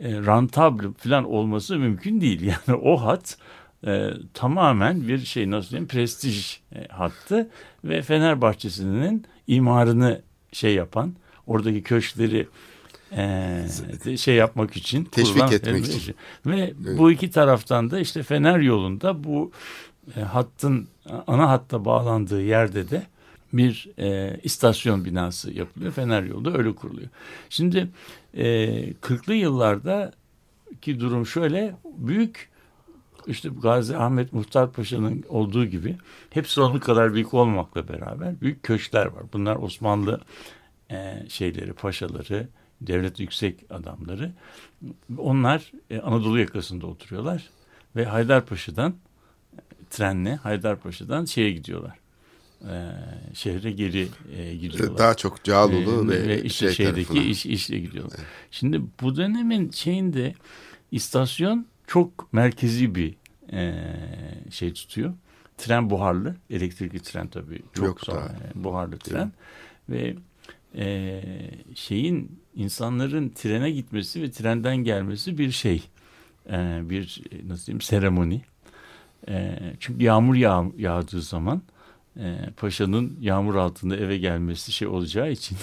[0.00, 2.40] e, rentable falan olması mümkün değil.
[2.66, 3.38] Yani o hat
[3.86, 7.50] e, tamamen bir şey nasıl diyeyim prestij e, hattı
[7.84, 10.22] ve Fenerbahçe'sinin imarını
[10.52, 11.14] şey yapan
[11.46, 12.48] oradaki köşkleri
[13.16, 16.14] e, şey yapmak için Teşvik kurulan- etmek için.
[16.46, 16.98] ve Evet.
[16.98, 19.52] bu iki taraftan da işte Fener yolunda bu
[20.16, 20.88] e, hattın
[21.26, 23.02] ana hatta bağlandığı yerde de
[23.52, 25.92] bir e, istasyon binası yapılıyor.
[25.92, 27.08] Fener yolda öyle kuruluyor.
[27.50, 27.88] Şimdi
[28.34, 28.44] e,
[28.92, 30.12] 40'lı yıllarda
[30.82, 32.48] ki durum şöyle büyük
[33.26, 35.96] işte Gazi Ahmet Muhtar Paşa'nın olduğu gibi
[36.30, 39.22] hepsi onun kadar büyük olmamakla beraber büyük köşkler var.
[39.32, 40.20] Bunlar Osmanlı
[40.90, 42.48] e, şeyleri, paşaları,
[42.86, 44.32] devlet yüksek adamları.
[45.18, 47.50] Onlar e, Anadolu yakasında oturuyorlar
[47.96, 51.98] ve Haydarpaşa'dan e, trenle Haydarpaşa'dan şeye gidiyorlar.
[52.62, 52.74] E,
[53.34, 54.98] şehre geri e, gidiyorlar.
[54.98, 57.30] daha çok Cağaloğlu Ee, ve, işte şey şeydeki tarafına.
[57.30, 58.20] iş işle gidiyorlar.
[58.50, 60.34] Şimdi bu dönemin şeyinde
[60.92, 63.14] istasyon çok merkezi bir
[63.52, 63.84] e,
[64.50, 65.12] şey tutuyor.
[65.58, 68.26] Tren buharlı, elektrikli tren tabii çok Yok sonra daha.
[68.60, 69.32] e, buharlı tren
[69.88, 70.16] ve
[70.76, 71.22] e,
[71.74, 75.82] şeyin insanların trene gitmesi ve trenden gelmesi bir şey,
[76.50, 78.42] E, bir nasıl diyeyim seremoni.
[79.28, 81.62] E, çünkü yağmur yağ, yağdığı zaman
[82.16, 85.58] e, paşanın yağmur altında eve gelmesi şey olacağı için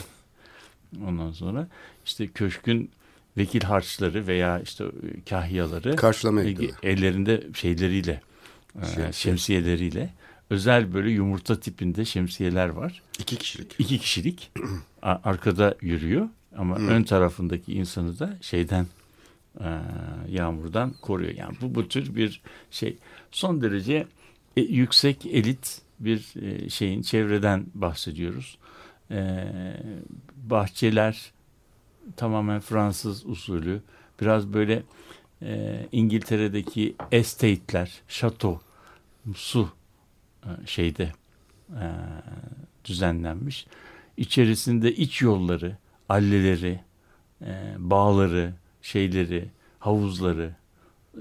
[1.08, 1.68] ondan sonra
[2.06, 2.92] işte köşkün
[3.38, 4.90] vekil harçları veya işte e,
[5.30, 8.22] kahyaları Karşılamaya e, ellerinde şeyleriyle
[8.82, 9.12] e, Şemsiye.
[9.14, 10.14] şemsiyeleriyle
[10.50, 13.02] özel böyle yumurta tipinde şemsiyeler var.
[13.20, 13.76] İki kişilik.
[13.80, 14.52] İki kişilik
[15.02, 18.88] arkada yürüyor ama ön tarafındaki insanı da şeyden
[19.60, 19.80] e,
[20.30, 21.34] yağmurdan koruyor.
[21.36, 22.98] Yani bu bu tür bir şey
[23.32, 24.08] son derece
[24.58, 28.58] e, yüksek elit bir e, şeyin çevreden bahsediyoruz.
[29.12, 29.48] E,
[30.44, 31.32] bahçeler
[32.18, 33.82] tamamen Fransız usulü
[34.22, 34.84] biraz böyle
[35.42, 38.62] e, İngiltere'deki estate'ler, şato,
[39.36, 39.70] su
[40.44, 41.12] e, şeyde
[41.70, 41.86] e,
[42.86, 43.68] düzenlenmiş.
[44.18, 45.78] İçerisinde iç yolları,
[46.10, 46.80] alleleri,
[47.42, 49.46] e, bağları, şeyleri,
[49.80, 50.56] havuzları,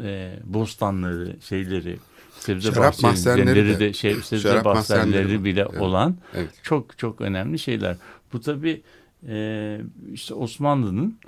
[0.02, 1.96] e, bostanları, şeyleri,
[2.38, 5.80] sebze Şarap bahçeleri de- şey, sebze şarap bahçeleri bile Evet.
[5.80, 6.50] olan Evet.
[6.62, 7.96] çok çok önemli şeyler.
[8.32, 8.82] Bu tabi
[9.28, 9.80] e,
[10.12, 11.18] işte Osmanlı'nın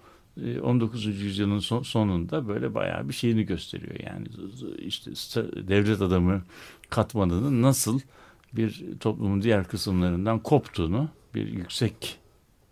[0.45, 1.07] e, 19.
[1.07, 3.95] yüzyılın son- sonunda böyle bayağı bir şeyini gösteriyor.
[4.07, 4.27] Yani
[4.79, 5.11] işte
[5.69, 6.43] devlet adamı
[6.91, 8.01] katmanının nasıl
[8.53, 12.19] bir toplumun diğer kısımlarından koptuğunu bir yüksek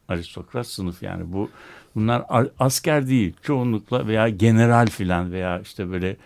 [0.08, 1.48] aristokrat sınıf yani bu
[1.94, 2.22] bunlar
[2.58, 6.16] asker değil çoğunlukla veya general filan veya işte böyle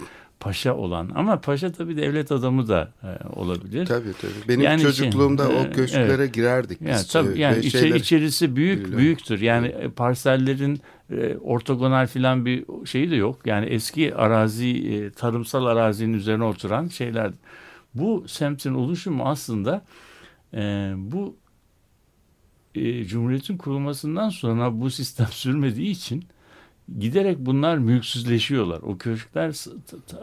[0.41, 3.87] paşa olan ama paşa tabii devlet adamı da e, olabilir.
[3.87, 4.49] Tabii tabii.
[4.49, 6.35] Benim Yani şey, çocukluğumda e, o köşklere evet.
[6.35, 6.89] girerdik biz.
[6.89, 8.97] Yani tabii yani içe- şeyler- içerisi büyük Öyle.
[8.97, 9.41] büyüktür.
[9.41, 13.39] Yani e, parsellerin e, ortogonal filan bir şeyi de yok.
[13.47, 17.31] Yani eski arazi e, tarımsal arazinin üzerine oturan şeyler.
[17.95, 19.85] Bu semtin oluşumu aslında
[20.55, 21.37] e, bu
[22.75, 26.25] e, Cumhuriyet'in kurulmasından sonra bu sistem sürmediği için
[26.99, 28.81] giderek bunlar mülksüzleşiyorlar.
[28.83, 29.55] O köşkler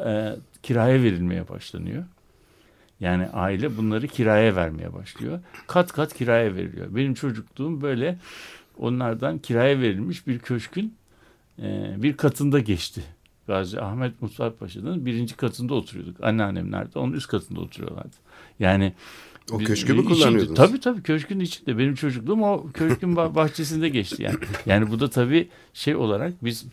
[0.06, 2.04] e, kiraya verilmeye başlanıyor.
[3.00, 5.40] Yani aile bunları kiraya vermeye başlıyor.
[5.68, 6.96] Kat kat kiraya veriliyor.
[6.96, 8.20] Benim çocukluğum böyle
[8.78, 10.96] onlardan kiraya verilmiş bir köşkün
[11.60, 13.04] e, bir katında geçti.
[13.48, 16.24] Gazi Ahmet Mustafa Paşa'nın birinci katında oturuyorduk.
[16.24, 17.00] Anneannem nerede?
[17.00, 18.16] Onun üst katında oturuyorlardı.
[18.60, 18.94] Yani
[19.52, 20.58] O köşkü mü kullanıyordunuz?
[20.58, 21.78] Tabii tabii köşkün içinde.
[21.78, 24.38] Benim çocukluğum o köşkün bah- bahçesinde geçti yani.
[24.66, 26.66] Yani bu da tabii şey olarak biz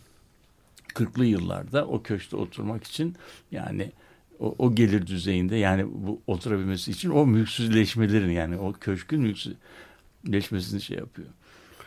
[0.95, 3.17] 40'lı yıllarda o köşkte oturmak için
[3.53, 3.93] yani
[4.41, 10.99] o, o gelir düzeyinde yani bu oturabilmesi için o mülksüzleşmelerin yani o köşkün mülksüzleşmesini şey
[10.99, 11.29] yapıyor.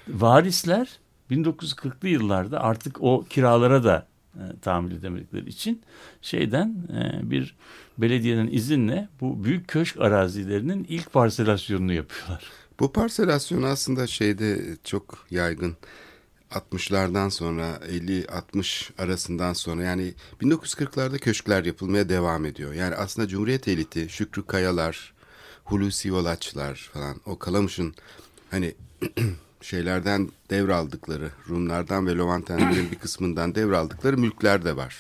[0.08, 0.90] Varisler
[1.32, 4.08] 1940'lı yıllarda artık o kiralara da
[4.62, 5.82] tahammül edemedikleri için
[6.22, 7.56] şeyden e, bir
[7.98, 12.44] belediyenin izinle bu büyük köşk arazilerinin ilk parselasyonunu yapıyorlar.
[12.80, 15.78] Bu parselasyon aslında şeyde çok yaygın.
[16.52, 22.74] 60'lardan sonra 50-60 arasından sonra yani 1940'larda köşkler yapılmaya devam ediyor.
[22.74, 25.14] Yani aslında Cumhuriyet eliti Şükrü Kayalar,
[25.64, 27.96] Hulusi Olaçlar falan o Kalamış'ın
[28.50, 28.76] hani
[29.62, 34.96] şeylerden devraldıkları Rumlardan ve Lovantenlerin bir kısmından devraldıkları mülkler de var.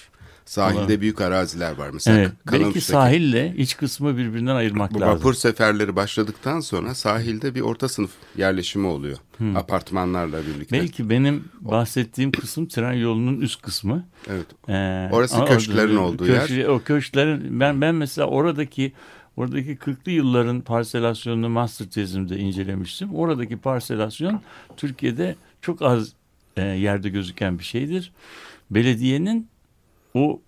[0.45, 1.02] Sahilde Olabilir.
[1.02, 1.89] büyük araziler var.
[1.93, 5.15] Mesela Evet, belki sahille iç kısmı birbirinden ayırmak bu lazım.
[5.15, 9.17] vapur seferleri başladıktan sonra sahilde bir orta sınıf yerleşimi oluyor.
[9.56, 10.80] Apartmanlarla birlikte.
[10.80, 14.06] Belki benim bahsettiğim kısım tren yolunun üst kısmı.
[14.30, 14.45] Evet.
[14.69, 16.67] Ee, Orası köşklerin orada- olduğu köşk- yer.
[16.67, 18.93] O köşklerin ben ben mesela oradaki
[19.38, 23.15] oradaki 40'lı yılların parselasyonunu master tezimde incelemiştim.
[23.15, 24.41] Oradaki parselasyon
[24.78, 26.13] Türkiye'de çok az
[26.58, 28.12] e, yerde gözüken bir şeydir.
[28.72, 29.48] Belediyenin
[30.13, 30.41] o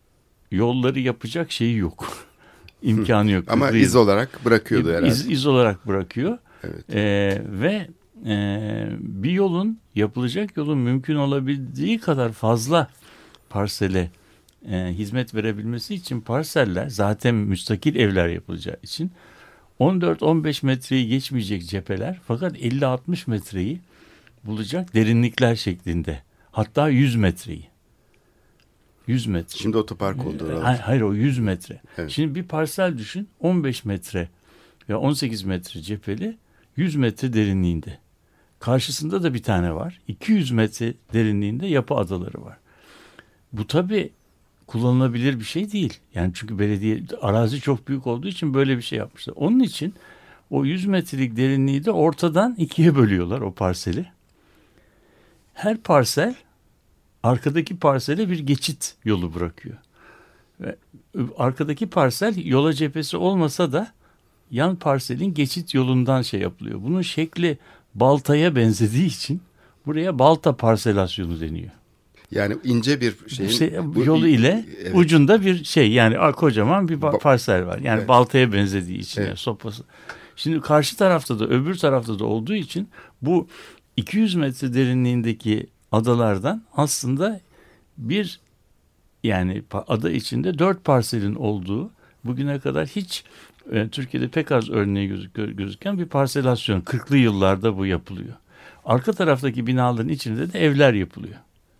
[0.52, 2.28] yolları yapacak şeyi yok.
[2.82, 3.46] İmkanı yok.
[3.48, 5.08] Ama 40'lı iz yıl- olarak bırakıyordu herhalde.
[5.08, 6.38] iz, iz olarak bırakıyor.
[6.63, 6.86] Evet.
[6.93, 7.88] Ee, ve
[8.26, 12.88] e, bir yolun yapılacak yolun mümkün olabildiği kadar fazla
[13.50, 14.12] parsele
[14.69, 19.12] e, hizmet verebilmesi için parseller zaten müstakil evler yapılacağı için
[19.80, 23.80] 14-15 metreyi geçmeyecek cepheler fakat 50-60 metreyi
[24.43, 26.21] bulacak derinlikler şeklinde.
[26.52, 27.67] Hatta 100 metreyi.
[29.08, 29.58] 100 metre.
[29.58, 30.45] Şimdi otopark oldu.
[30.45, 30.63] oralar.
[30.63, 31.82] Hayır, hayır o 100 metre.
[31.97, 32.12] Evet.
[32.12, 34.30] Şimdi bir parsel düşün 15 metre
[34.89, 36.38] ve 18 metre cepheli
[36.76, 37.99] 100 metre derinliğinde.
[38.60, 40.02] Karşısında da bir tane var.
[40.08, 42.58] 200 metre derinliğinde yapı adaları var.
[43.54, 44.12] Bu tabi
[44.74, 46.00] kullanılabilir bir şey değil.
[46.16, 49.34] Yani çünkü belediye arazi çok büyük olduğu için böyle bir şey yapmışlar.
[49.38, 49.94] Onun için
[50.50, 54.06] o 100 metrelik derinliği de ortadan ikiye bölüyorlar o parseli.
[55.54, 56.36] Her parsel
[57.24, 59.78] arkadaki parsele bir geçit yolu bırakıyor.
[60.62, 60.76] Ve
[61.38, 63.92] arkadaki parsel yola cephesi olmasa da
[64.52, 66.80] yan parselin geçit yolundan şey yapılıyor.
[66.84, 67.58] Bunun şekli
[67.96, 69.42] baltaya benzediği için
[69.86, 71.72] buraya balta parselasyonu deniyor.
[72.36, 74.91] Yani ince bir şeyin İşte bu- yolu ile Evet.
[74.96, 77.78] ucunda bir şey yani kocaman bir ba- parsel var.
[77.80, 78.08] Yani Evet.
[78.08, 79.28] baltaya benzediği için Evet.
[79.30, 79.84] yani sopası.
[80.36, 82.88] Şimdi karşı tarafta da öbür tarafta da olduğu için
[83.22, 83.48] bu
[83.98, 87.41] 200 metre derinliğindeki adalardan aslında
[87.98, 88.39] bir
[89.24, 91.91] yani ada içinde dört parselin olduğu
[92.26, 93.24] bugüne kadar hiç
[93.72, 96.82] e, Türkiye'de pek az örneği gözük, gözüken bir parselasyon.
[96.82, 98.34] 40'lı yıllarda bu yapılıyor.
[98.86, 101.36] Arka taraftaki binaların içinde de evler yapılıyor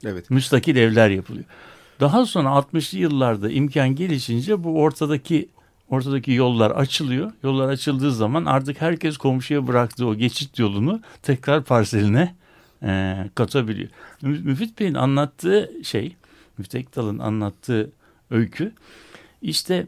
[0.06, 0.30] Evet.
[0.30, 1.46] müstakil evler yapılıyor.
[2.00, 5.50] Daha sonra 60'lı yıllarda imkan gelişince bu ortadaki
[5.90, 7.32] ortadaki yollar açılıyor.
[7.44, 12.36] Yollar açıldığı zaman artık herkes komşuya bıraktığı o geçit yolunu tekrar parseline
[12.84, 13.90] e, katabiliyor.
[14.22, 16.16] Mü- Müfit Bey'in anlattığı şey,
[16.58, 17.92] Müftü Ektal'ın anlattığı
[18.32, 18.72] öykü
[19.42, 19.88] işte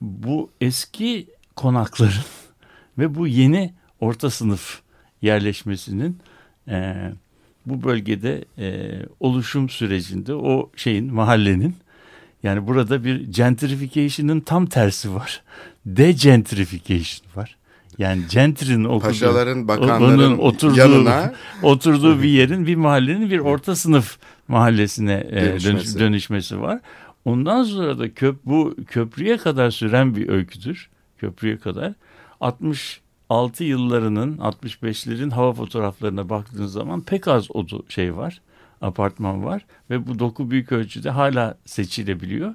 [0.00, 2.24] bu eski konakların
[2.98, 4.80] ve bu yeni orta sınıf
[5.22, 6.18] yerleşmesinin
[6.68, 7.12] e,
[7.66, 11.74] bu bölgede e, oluşum sürecinde o şeyin mahallenin
[12.42, 15.42] yani burada bir gentrification'ın tam tersi var.
[15.86, 17.56] Degentrification var.
[17.98, 24.18] Yani gentry'nin okuduğu, Paşaların, bakanların oturduğu, yanına oturduğu bir yerin bir mahallenin bir orta sınıf
[24.48, 25.98] mahallesine e, dönüş- Dönüşmesi.
[25.98, 26.80] dönüşmesi var.
[27.24, 30.88] Ondan sonra da köp bu köprüye kadar süren bir öyküdür.
[31.18, 31.92] Köprüye kadar
[33.34, 38.40] 66 yıllarının 65'lerin hava fotoğraflarına baktığınız zaman pek az odu şey var.
[38.80, 42.54] Apartman var ve bu doku büyük ölçüde hala seçilebiliyor.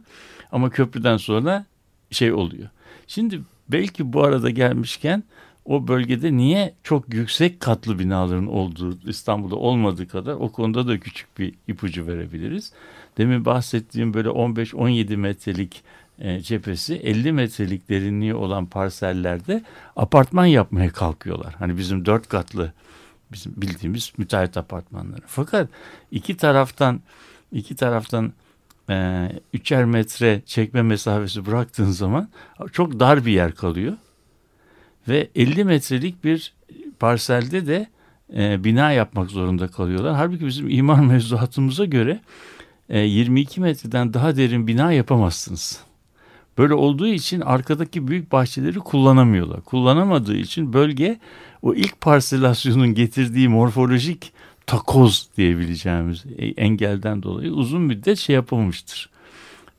[0.51, 1.65] Ama köprüden sonra
[2.11, 2.69] şey oluyor.
[3.07, 5.23] Şimdi belki bu arada gelmişken
[5.65, 11.39] o bölgede niye çok yüksek katlı binaların olduğu İstanbul'da olmadığı kadar o konuda da küçük
[11.39, 12.73] bir ipucu verebiliriz.
[13.17, 15.83] Demin bahsettiğim böyle 15-17 metrelik
[16.19, 19.63] e, cephesi 50 metrelik derinliği olan parsellerde
[19.95, 21.55] apartman yapmaya kalkıyorlar.
[21.59, 22.73] Hani bizim dört katlı
[23.31, 25.21] bizim bildiğimiz müteahhit apartmanları.
[25.27, 25.69] Fakat
[26.11, 27.01] iki taraftan
[27.51, 28.33] iki taraftan
[28.89, 32.29] e, üçer metre çekme mesafesi bıraktığın zaman
[32.71, 33.93] çok dar bir yer kalıyor.
[35.07, 36.53] Ve 50 metrelik bir
[36.99, 37.87] parselde de
[38.35, 40.15] e, bina yapmak zorunda kalıyorlar.
[40.15, 42.19] Halbuki bizim imar mevzuatımıza göre
[42.89, 45.88] e, 22 metreden daha derin bina yapamazsınız.
[46.59, 49.61] Böyle olduğu için arkadaki büyük bahçeleri kullanamıyorlar.
[49.61, 51.19] Kullanamadığı için bölge
[51.61, 54.33] o ilk parselasyonun getirdiği morfolojik
[54.65, 59.09] takoz diyebileceğimiz e, engelden dolayı uzun müddet şey yapamamıştır.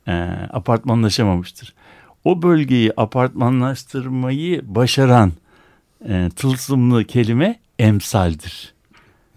[0.07, 0.11] E,
[0.53, 1.73] apartmanlaşamamıştır.
[2.23, 5.31] O bölgeyi apartmanlaştırmayı başaran
[6.09, 8.73] e, tılsımlı kelime emsaldir.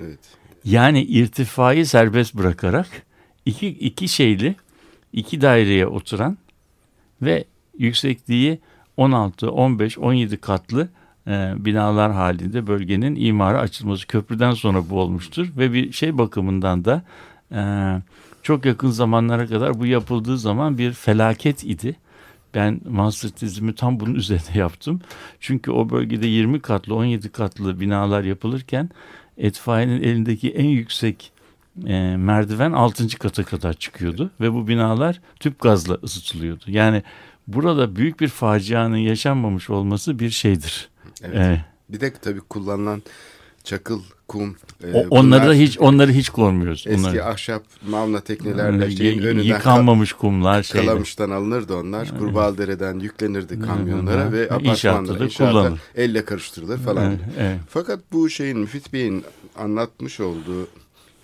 [0.01, 0.21] Evet.
[0.65, 2.89] Yani irtifayı serbest bırakarak
[3.47, 4.57] iki, iki şeyli
[5.13, 6.39] iki daireye oturan
[7.23, 7.45] ve
[7.79, 8.61] yüksekliği
[8.97, 10.89] 16, 15, 17 katlı
[11.27, 17.03] e, binalar halinde bölgenin imara açılması köprüden sonra bu olmuştur ve bir şey bakımından da
[17.53, 17.63] e,
[18.43, 21.97] çok yakın zamanlara kadar bu yapıldığı zaman bir felaket idi.
[22.55, 25.01] Ben master tezimi tam bunun üzerine yaptım.
[25.41, 28.91] Çünkü o bölgede 20 katlı 17 katlı binalar yapılırken
[29.39, 31.33] etfaiyenin elindeki en yüksek
[31.87, 33.19] e, merdiven 6.
[33.19, 36.65] kata kadar çıkıyordu ve bu binalar tüp gazla ısıtılıyordu.
[36.67, 37.03] Yani
[37.47, 40.89] burada büyük bir facianın yaşanmamış olması bir şeydir.
[41.23, 41.37] Evet.
[41.37, 43.03] E, Bir de tabii kullanılan
[43.65, 44.57] çakıl, kum.
[44.85, 46.85] e, o- onları da hiç onları hiç koymuyoruz.
[46.87, 47.25] Eski Onları.
[47.25, 50.87] ahşap mavna teknelerle Y- şeyin önünden yıkanmamış kumlar şeyler.
[50.87, 52.19] Kalamış'tan alınırdı onlar.
[52.19, 57.07] Kurbağalıdere'den yüklenirdi kamyonlara ve apartmanlara inşaatta elle karıştırılır falan.
[57.11, 57.59] Evet, evet.
[57.69, 59.25] Fakat bu şeyin Müfit Bey'in
[59.59, 60.69] anlatmış olduğu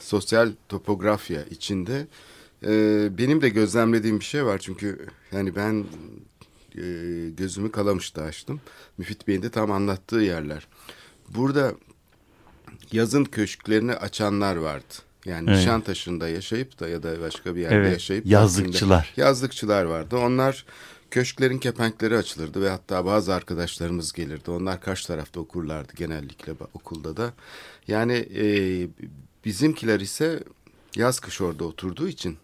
[0.01, 2.07] sosyal topografya içinde
[2.67, 4.59] e, benim de gözlemlediğim bir şey var.
[4.59, 5.85] Çünkü yani ben
[6.77, 6.85] e,
[7.37, 8.61] gözümü Kalamış'ta açtım.
[8.99, 10.67] Müfit Bey'in de tam anlattığı yerler.
[11.29, 11.75] Burada
[12.93, 14.95] yazın köşklerini açanlar vardı.
[15.25, 15.59] Yani Evet.
[15.59, 19.13] Nişantaşı'nda yaşayıp da ya da başka bir yerde Evet, yaşayıp yazlıkçılar.
[19.17, 20.17] Yazlıkçılar vardı.
[20.17, 20.65] Onlar
[21.11, 24.51] köşklerin kepenkleri açılırdı ve hatta bazı arkadaşlarımız gelirdi.
[24.51, 27.33] Onlar karşı tarafta okurlardı genellikle okulda da.
[27.89, 28.45] Yani e,
[29.45, 30.43] bizimkiler ise
[30.97, 32.39] yaz kış orada oturduğu için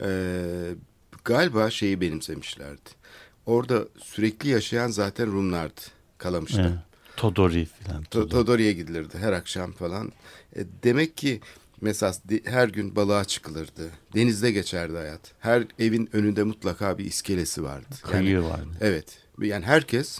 [0.00, 0.08] e,
[1.24, 2.90] galiba şeyi benimsemişlerdi.
[3.46, 5.80] Orada sürekli yaşayan zaten Rumlardı
[6.18, 6.62] Kalamış'ta.
[6.62, 6.72] Evet.
[7.16, 8.02] Todori falan.
[8.02, 8.30] To- Todori.
[8.30, 10.12] Todori'ye gidilirdi her akşam falan.
[10.56, 11.40] E, demek ki
[11.80, 13.90] mesela her gün balığa çıkılırdı.
[14.14, 15.20] Denizde geçerdi hayat.
[15.40, 17.94] Her evin önünde mutlaka bir iskelesi vardı.
[18.02, 18.68] Kıyı vardı.
[18.80, 19.18] Evet.
[19.40, 20.18] Yani herkes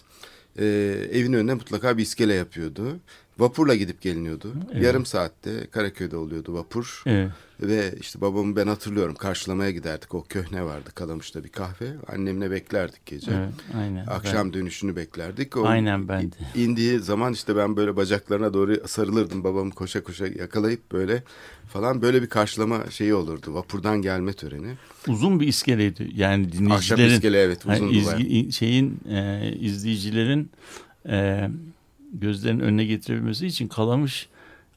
[0.58, 0.64] e,
[1.12, 2.96] evin önüne mutlaka bir iskele yapıyordu.
[3.38, 4.52] Vapurla gidip geliniyordu.
[4.80, 7.02] Yarım saatte Karaköy'de oluyordu vapur.
[7.06, 7.30] Evet.
[7.60, 10.14] Ve işte babamı ben hatırlıyorum karşılamaya giderdik.
[10.14, 11.86] O köhne vardı Kalamış'ta bir kahve.
[12.08, 13.30] Annemle beklerdik gece.
[13.30, 14.06] Evet, aynen.
[14.06, 15.56] Akşam dönüşünü beklerdik.
[15.56, 16.36] O Aynen ben de.
[16.54, 19.44] indiği zaman işte ben böyle bacaklarına doğru sarılırdım.
[19.44, 21.22] Babamı koşa koşa yakalayıp böyle
[21.68, 23.54] falan böyle bir karşılama şeyi olurdu.
[23.54, 24.74] Vapurdan gelme töreni.
[25.08, 26.10] uzun bir iskeleydi.
[26.14, 30.50] Yani dinleyicilerin iskele evet yani uzun izgi- şeyin e, izleyicilerin
[31.08, 31.48] e,
[32.12, 34.28] gözlerinin önüne getirebilmesi için Kalamış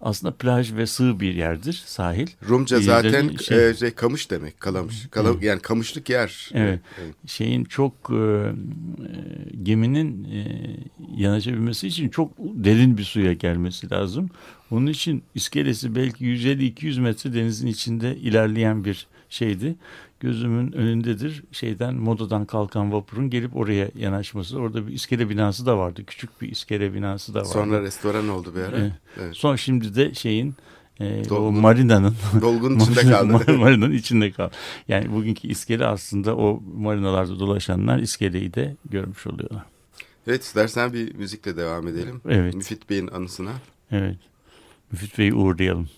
[0.02, 2.28] aslında plaj ve sığ bir yerdir sahil.
[2.50, 5.08] Rumca İzleyicilerin zaten şey- e, şey, kamış demek kalamış.
[5.12, 6.50] Kala, Yani kamışlık yer.
[6.54, 6.80] Evet.
[7.28, 8.54] Şeyin çok e, e,
[9.63, 10.46] geminin e,
[11.18, 14.30] yanaşabilmesi için çok derin bir suya gelmesi lazım.
[14.72, 19.76] Onun için iskelesi belki 150-200 metre denizin içinde ilerleyen bir şeydi.
[20.19, 24.60] Gözümün önündedir şeyden modadan kalkan vapurun gelip oraya yanaşması.
[24.60, 26.03] Orada bir iskele binası da vardı.
[26.08, 27.49] Küçük bir iskele binası da vardı.
[27.49, 28.77] Sonra restoran oldu bir ara.
[28.77, 28.91] Evet.
[29.19, 29.36] Evet.
[29.36, 30.55] Son şimdi de şeyin
[30.99, 31.60] e, o Dolgun.
[31.62, 33.53] marinanın Dolgun içinde kaldı.
[33.58, 34.51] marinanın içinde kaldı.
[34.88, 39.63] Yani bugünkü iskele aslında o marinalarda dolaşanlar iskeleyi de görmüş oluyorlar.
[40.27, 42.21] evet istersen bir müzikle devam edelim.
[42.29, 42.55] Evet.
[42.55, 43.51] Müfit Bey'in anısına.
[43.91, 44.17] Evet.
[44.91, 45.89] Müfit Bey'i uğurlayalım.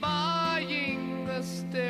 [0.00, 1.85] buying the state.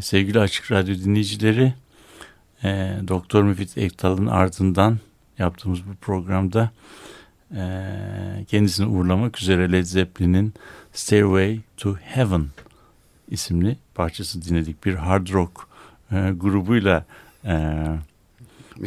[0.00, 1.74] Sevgili Açık Radyo dinleyicileri,
[2.64, 4.98] e, Doktor Müfit Ektal'ın ardından
[5.38, 6.70] yaptığımız bu programda
[7.56, 7.62] e,
[8.48, 10.54] kendisini uğurlamak üzere Led Zeppelin'in
[10.92, 12.46] Stairway to Heaven
[13.30, 14.84] isimli parçası dinledik.
[14.84, 15.52] Bir hard rock
[16.12, 17.04] e, grubuyla
[17.44, 17.84] e,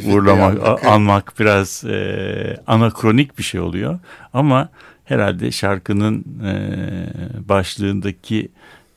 [0.06, 0.84] uğurlamak, Bey almak.
[0.84, 3.98] a- almak biraz e, anakronik bir şey oluyor.
[4.32, 4.68] Ama
[5.04, 6.58] herhalde şarkının e,
[7.48, 8.48] başlığındaki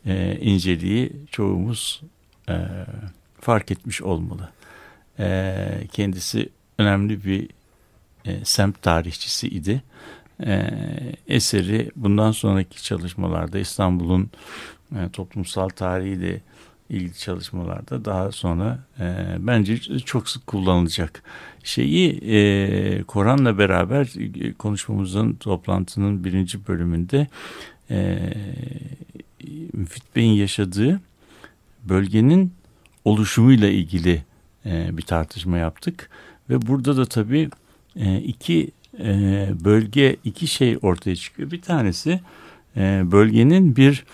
[0.08, 2.02] e, inceliği çoğumuz
[2.50, 2.56] e,
[3.42, 4.50] fark etmiş olmalı.
[5.20, 7.50] E, kendisi önemli bir
[8.26, 9.84] e, semt tarihçisi idi.
[10.46, 10.70] E,
[11.28, 14.30] eseri bundan sonraki çalışmalarda İstanbul'un
[14.96, 16.42] e, toplumsal tarihiyle
[16.90, 21.24] ilgili çalışmalarda daha sonra e, bence çok sık kullanılacak.
[21.64, 24.14] Şeyi e, Koran'la beraber
[24.46, 27.28] e, konuşmamızın toplantının birinci bölümünde
[27.90, 28.20] e,
[29.74, 31.02] Müfit Bey'in yaşadığı
[31.84, 32.54] bölgenin
[33.06, 34.24] oluşumuyla ilgili
[34.66, 36.10] e, bir tartışma yaptık.
[36.50, 37.50] Ve burada da tabii
[37.96, 41.52] e, iki e, bölge, iki şey ortaya çıkıyor.
[41.52, 42.20] Bir tanesi
[43.12, 44.06] bölgenin bir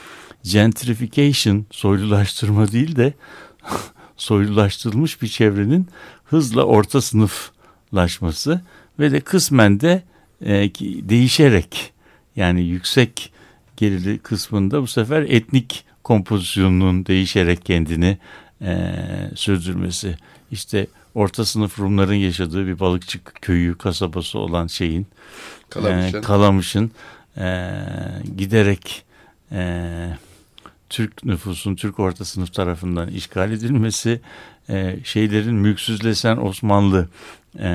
[0.43, 3.13] gentrification, soylulaştırma değil de
[4.17, 5.87] soylulaştırılmış bir çevrenin
[6.25, 8.61] hızla orta sınıflaşması
[8.99, 10.03] ve de kısmen de
[11.09, 11.93] değişerek
[12.35, 13.32] yani yüksek
[13.83, 18.17] gelirli kısmında bu sefer etnik kompozisyonunun değişerek kendini
[18.61, 18.95] e,
[19.35, 20.15] sürdürmesi.
[20.51, 25.07] İşte orta sınıf Rumların yaşadığı bir balıkçı köyü, kasabası olan şeyin
[25.69, 26.17] Kalamış'ın.
[26.17, 26.91] e, Kalamış'ın
[27.37, 27.71] e,
[28.37, 29.05] giderek
[29.51, 30.09] e,
[30.89, 34.21] Türk nüfusun Türk orta sınıf tarafından işgal edilmesi,
[34.69, 37.09] e, şeylerin mülksüzleşen Osmanlı
[37.59, 37.69] e,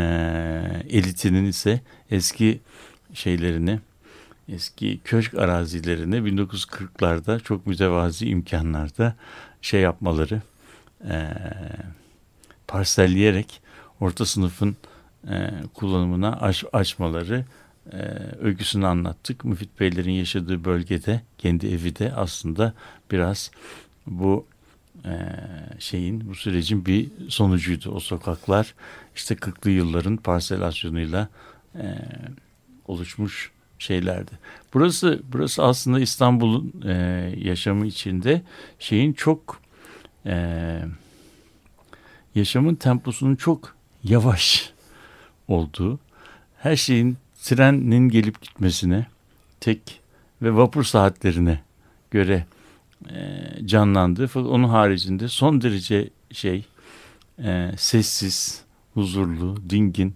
[0.91, 1.81] elitinin ise
[2.11, 2.61] eski
[3.15, 3.81] şeylerini,
[4.49, 9.15] eski köşk arazilerini 1940'larda çok mütevazi imkanlarda
[9.63, 10.43] şey yapmaları,
[11.09, 11.29] e,
[12.67, 13.61] parselleyerek
[14.01, 14.77] orta sınıfın
[15.29, 17.45] e, kullanımına aç, açmaları
[17.93, 17.99] e,
[18.41, 19.45] öyküsünü anlattık.
[19.45, 22.73] Müfit Beylerin yaşadığı bölgede, kendi evi de aslında
[23.11, 23.51] biraz
[24.07, 24.47] bu
[25.05, 25.11] e,
[25.79, 27.91] şeyin, bu sürecin bir sonucuydu.
[27.91, 28.75] O sokaklar
[29.17, 31.29] işte 40'lı yılların parselasyonuyla
[31.75, 31.99] e,
[32.87, 34.31] oluşmuş şeylerdi.
[34.74, 36.93] Burası burası aslında İstanbul'un e,
[37.39, 38.43] yaşamı içinde
[38.79, 39.61] şeyin çok
[40.26, 40.79] e,
[42.35, 44.72] yaşamın temposunun çok yavaş
[45.49, 45.99] olduğu,
[46.59, 49.07] her şeyin trenin gelip gitmesine,
[49.61, 50.01] tek
[50.43, 51.61] ve vapur saatlerine
[52.11, 52.47] göre
[53.11, 56.64] e, canlandığı fakat onun haricinde son derece şey
[57.39, 58.62] e, sessiz,
[58.95, 60.14] huzurlu, dingin,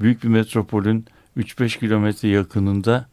[0.00, 1.06] büyük bir metropolün
[1.36, 3.06] 3-5 kilometre yakınında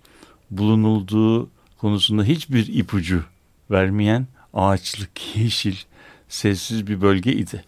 [0.52, 3.24] bulunulduğu konusunda hiçbir ipucu
[3.72, 5.76] vermeyen ağaçlık, yeşil,
[6.30, 7.64] sessiz bir bölge idi.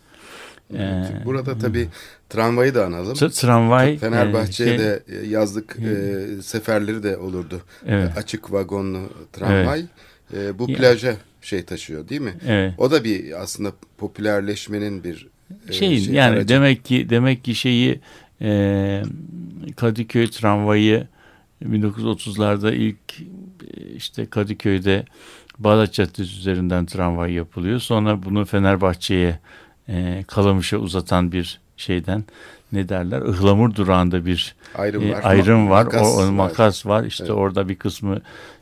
[0.74, 1.88] Ee, Burada tabii
[2.30, 3.14] tramvayı da analım.
[3.14, 7.62] Tra- tramvay Fenerbahçe'ye e, şey- de e, yazlık e, seferleri de olurdu.
[7.88, 8.18] Evet.
[8.18, 9.86] Açık vagonlu tramvay.
[10.34, 12.34] E, bu Ya- plaja şey taşıyor değil mi?
[12.48, 12.74] Evet.
[12.78, 15.28] O da bir aslında popülerleşmenin bir
[15.70, 16.48] e, şeyin şey, yani aracı.
[16.48, 18.00] demek ki demek ki şeyi
[18.42, 19.04] e,
[19.76, 21.08] Kadıköy tramvayı
[21.64, 23.22] 1930'larda ilk
[23.78, 25.06] e, işte Kadıköy'de
[25.60, 27.80] Bağdat Caddesi üzerinden tramvay yapılıyor.
[27.80, 29.40] Sonra bunu Fenerbahçe'ye
[29.90, 32.24] e, Kalamış'a uzatan bir şeyden
[32.72, 35.22] ne derler ıhlamur durağında bir ayrım e, var.
[35.24, 35.84] ayrım var.
[35.84, 36.30] Makas o, o var.
[36.30, 37.04] makas var.
[37.04, 37.36] İşte Evet.
[37.36, 38.22] orada bir kısmı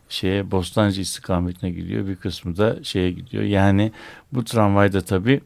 [0.09, 2.07] şeye Bostancı istikametine gidiyor.
[2.07, 3.43] Bir kısmı da şeye gidiyor.
[3.43, 3.91] Yani
[4.33, 5.41] bu tramvayda tabii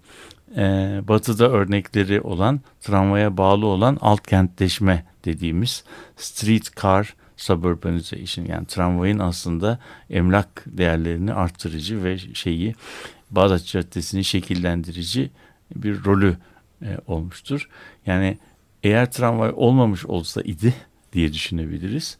[0.58, 5.84] e, batıda örnekleri olan tramvaya bağlı olan alt kentleşme dediğimiz
[6.18, 9.80] streetcar suburbanization yani tramvayın aslında
[10.10, 12.76] emlak değerlerini arttırıcı ve şeyi
[13.32, 15.30] Bağdat Caddesi'ni şekillendirici
[15.76, 16.38] bir rolü
[16.82, 17.70] e, olmuştur.
[18.06, 18.38] Yani
[18.84, 20.74] eğer tramvay olmamış olsa idi
[21.14, 22.18] diye düşünebiliriz.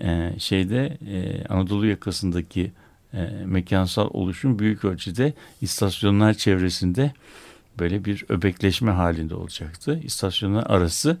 [0.00, 2.72] E, şeyde e, Anadolu yakasındaki
[3.14, 7.12] e, mekansal oluşum büyük ölçüde istasyonlar çevresinde
[7.78, 10.00] böyle bir öbekleşme halinde olacaktı.
[10.02, 11.18] İstasyonlar arası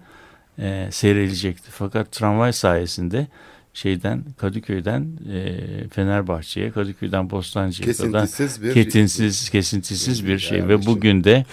[0.58, 1.70] e, seyrelecekti.
[1.70, 3.26] Fakat tramvay sayesinde
[3.74, 11.44] şeyden Kadıköy'den e, Fenerbahçe'ye, Kadıköy'den Bostancı'ya Kesintisiz bir kesintisiz kesintisiz bir şey ve bugün de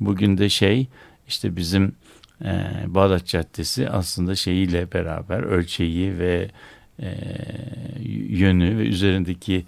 [0.00, 0.88] bugün de şey
[1.28, 1.92] işte bizim
[2.44, 6.50] e, Bağdat Caddesi aslında şeyiyle beraber ölçeği ve
[7.02, 7.18] e,
[8.28, 9.64] yönü ve üzerindeki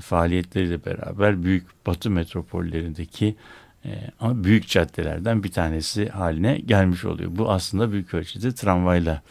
[0.00, 3.36] faaliyetleriyle beraber büyük batı metropollerindeki
[3.84, 7.30] e, ama büyük caddelerden bir tanesi haline gelmiş oluyor.
[7.34, 9.22] Bu aslında büyük ölçüde tramvayla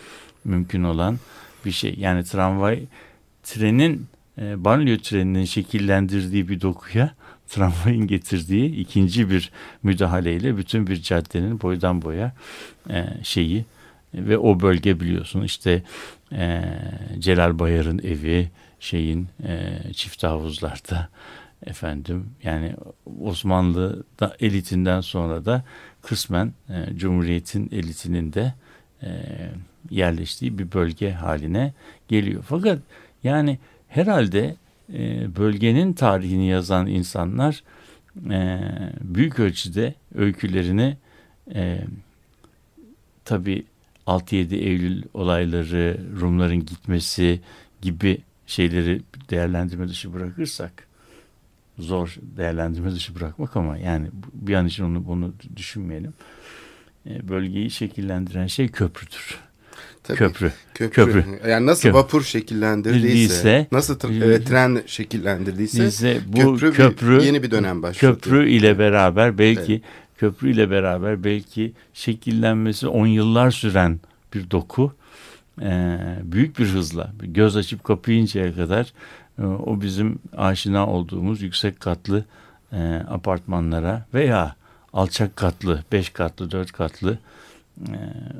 [0.43, 1.19] mümkün olan
[1.65, 1.95] bir şey.
[1.97, 2.85] Yani tramvay
[3.43, 7.15] trenin e, banliyö treninin şekillendirdiği bir dokuya
[7.47, 9.51] tramvayın getirdiği ikinci bir
[9.83, 12.33] müdahaleyle bütün bir caddenin boydan boya
[12.89, 13.65] e, şeyi
[14.13, 15.83] ve o bölge biliyorsun işte
[16.31, 16.63] e,
[17.19, 18.49] Celal Bayar'ın evi
[18.79, 21.09] şeyin e, çift havuzlarda
[21.65, 22.75] efendim yani
[23.21, 25.63] Osmanlı da elitinden sonra da
[26.01, 28.53] kısmen e, Cumhuriyet'in elitinin de
[29.03, 29.09] e,
[29.89, 31.73] yerleştiği bir bölge haline
[32.07, 32.43] geliyor.
[32.47, 32.79] Fakat
[33.23, 34.55] yani herhalde
[34.93, 37.63] e, bölgenin tarihini yazan insanlar
[38.29, 38.59] e,
[39.01, 40.97] büyük ölçüde öykülerini
[41.55, 41.81] e,
[43.25, 43.65] tabi
[44.07, 47.41] 6-7 Eylül olayları, Rumların gitmesi
[47.81, 50.90] gibi şeyleri değerlendirme dışı bırakırsak
[51.81, 56.13] zor değerlendirme dışı bırakmak ama yani bir an için onu bunu düşünmeyelim.
[57.09, 59.39] E, bölgeyi şekillendiren şey köprüdür.
[60.03, 60.51] Tabii, köprü.
[60.73, 60.95] köprü.
[61.13, 61.49] Köprü.
[61.49, 61.97] Yani nasıl Köprü.
[61.97, 67.83] vapur şekillendirdiyse, Değilse- nasıl tr- e, tren şekillendirdiyse bu köprü, köprü, bir, yeni bir dönem
[67.83, 68.13] başlatıyor.
[68.13, 69.81] Köprü ile beraber belki
[70.17, 73.99] köprü ile beraber belki şekillenmesi on yıllar süren
[74.33, 74.93] bir doku
[75.61, 78.93] e, büyük bir hızla göz açıp kapayıncaya kadar
[79.39, 82.25] o bizim aşina olduğumuz yüksek katlı
[82.73, 84.55] e, apartmanlara veya
[84.93, 87.17] alçak katlı, beş katlı, dört katlı
[87.87, 87.95] e,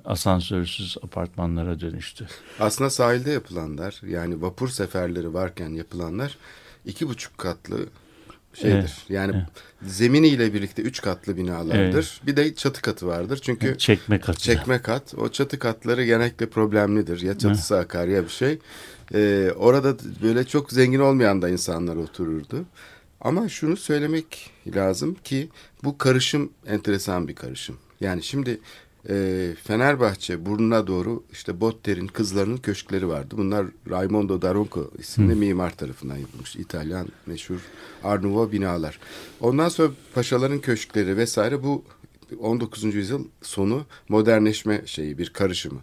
[0.05, 2.27] asansörsüz apartmanlara dönüştü.
[2.59, 6.37] Aslında sahilde yapılanlar yani vapur seferleri varken yapılanlar
[6.85, 7.77] iki buçuk katlı
[8.53, 8.77] şeydir.
[8.77, 9.91] Evet, Yani evet.
[9.93, 12.21] zeminiyle birlikte üç katlı binalardır.
[12.27, 13.39] Bir de çatı katı vardır.
[13.43, 14.39] Çünkü Çekme katı.
[14.39, 17.21] çekme kat o çatı katları genellikle problemlidir.
[17.21, 18.59] Ya çatısı akar ya bir şey.
[19.14, 22.66] Ee, orada böyle çok zengin olmayan da insanlar otururdu.
[23.22, 25.49] Ama şunu söylemek lazım ki
[25.84, 27.78] bu karışım enteresan bir karışım.
[28.01, 28.59] Yani şimdi
[29.09, 33.36] e, Fenerbahçe burnuna doğru işte Botter'in kızlarının köşkleri vardı.
[33.38, 36.55] Bunlar Raimondo Daronco isimli mimar tarafından yapılmış.
[36.55, 37.59] İtalyan meşhur
[38.03, 38.99] Nouveau binalar.
[39.39, 41.84] Ondan sonra paşaların köşkleri vesaire bu
[42.39, 42.84] 19.
[42.84, 45.80] yüzyıl sonu modernleşme şeyi bir karışımı.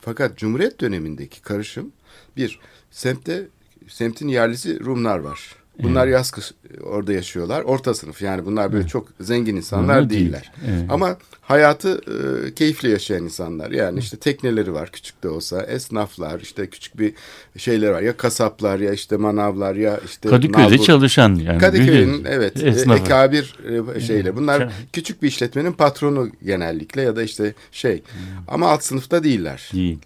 [0.00, 1.92] Fakat Cumhuriyet dönemindeki karışım
[2.36, 2.60] bir
[2.92, 3.48] semtte
[3.88, 5.54] semtin yerlisi Rumlar var.
[5.82, 7.62] Bunlar yaz kış orada yaşıyorlar.
[7.62, 10.20] Orta sınıf yani bunlar böyle çok zengin insanlar değil.
[10.20, 10.52] değiller.
[10.70, 10.84] Evet.
[10.88, 12.00] Ama hayatı
[12.46, 13.70] e, keyifli yaşayan insanlar.
[13.70, 15.62] Yani işte tekneleri var küçük de olsa.
[15.62, 17.14] Esnaflar işte küçük bir
[17.56, 18.02] şeyler var.
[18.02, 20.84] Ya kasaplar ya işte manavlar ya işte Kadıköy'de nalbur.
[20.84, 21.58] çalışan yani.
[21.58, 23.02] Kadıköy'ün evet e, Esnafı.
[23.02, 23.56] ekabir
[23.96, 24.36] e, şeyle.
[24.36, 27.96] Bunlar küçük bir işletmenin patronu genellikle ya da işte şey.
[27.96, 28.20] Hmm.
[28.48, 29.70] Ama alt sınıfta değiller.
[29.72, 29.98] Değil.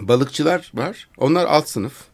[0.00, 1.08] Balıkçılar var.
[1.18, 2.13] Onlar alt sınıf.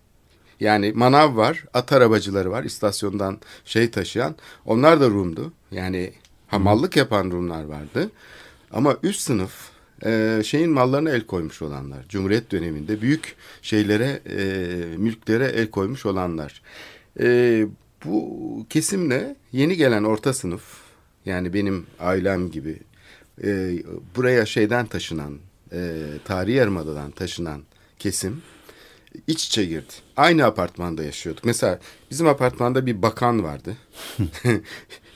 [0.61, 4.35] Yani manav var, at arabacıları var istasyondan şey taşıyan.
[4.65, 5.53] Onlar da Rum'du.
[5.71, 6.13] Yani
[6.47, 8.11] hamallık yapan Rumlar vardı.
[8.71, 9.71] Ama üst sınıf
[10.05, 12.09] e, şeyin mallarına el koymuş olanlar.
[12.09, 14.45] Cumhuriyet döneminde büyük şeylere, e,
[14.97, 16.63] mülklere el koymuş olanlar.
[17.21, 17.67] E,
[18.05, 20.63] bu kesimle yeni gelen orta sınıf,
[21.27, 22.79] yani benim ailem gibi
[23.45, 23.73] e,
[24.17, 25.39] buraya şeyden taşınan,
[25.73, 27.63] e, tarihi yarımadadan taşınan
[27.99, 28.43] kesim
[29.27, 29.93] iç içe girdi.
[30.17, 31.45] Aynı apartmanda yaşıyorduk.
[31.45, 31.79] Mesela
[32.11, 33.77] bizim apartmanda bir bakan vardı.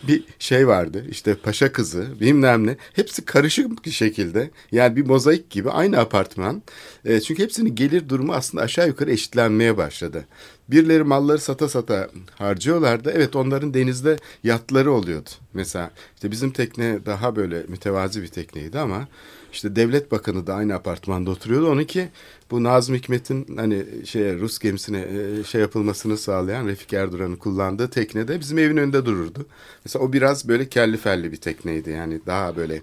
[0.09, 1.05] bir şey vardı.
[1.11, 2.77] İşte paşa kızı, bilmem ne.
[2.93, 4.51] Hepsi karışık bir şekilde.
[4.73, 6.63] Yani bir mozaik gibi aynı apartman.
[7.05, 10.27] E, çünkü hepsinin gelir durumu aslında aşağı yukarı eşitlenmeye başladı.
[10.71, 13.13] Birileri malları sata sata harcıyorlardı.
[13.17, 15.31] Evet onların denizde yatları oluyordu.
[15.55, 19.09] Mesela işte bizim tekne daha böyle mütevazi bir tekneydi ama
[19.53, 21.71] işte devlet bakanı da aynı apartmanda oturuyordu.
[21.71, 22.09] Onunki
[22.51, 28.41] bu Nazım Hikmet'in hani şeye Rus gemisine e, şey yapılmasını sağlayan Refik Erduran'ın kullandığı teknede
[28.41, 29.47] bizim evin önünde dururdu.
[29.85, 31.91] Mesela o biraz böyle kelli felli bir tekneydi.
[31.91, 32.83] Yani daha böyle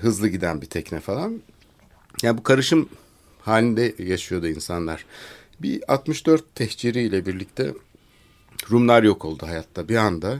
[0.00, 1.42] hızlı giden bir tekne falan.
[2.22, 2.88] Yani bu karışım
[3.40, 5.04] halinde yaşıyordu insanlar.
[5.62, 7.74] Bir 64 tehciri ile birlikte
[8.70, 10.38] Rumlar yok oldu hayatta bir anda.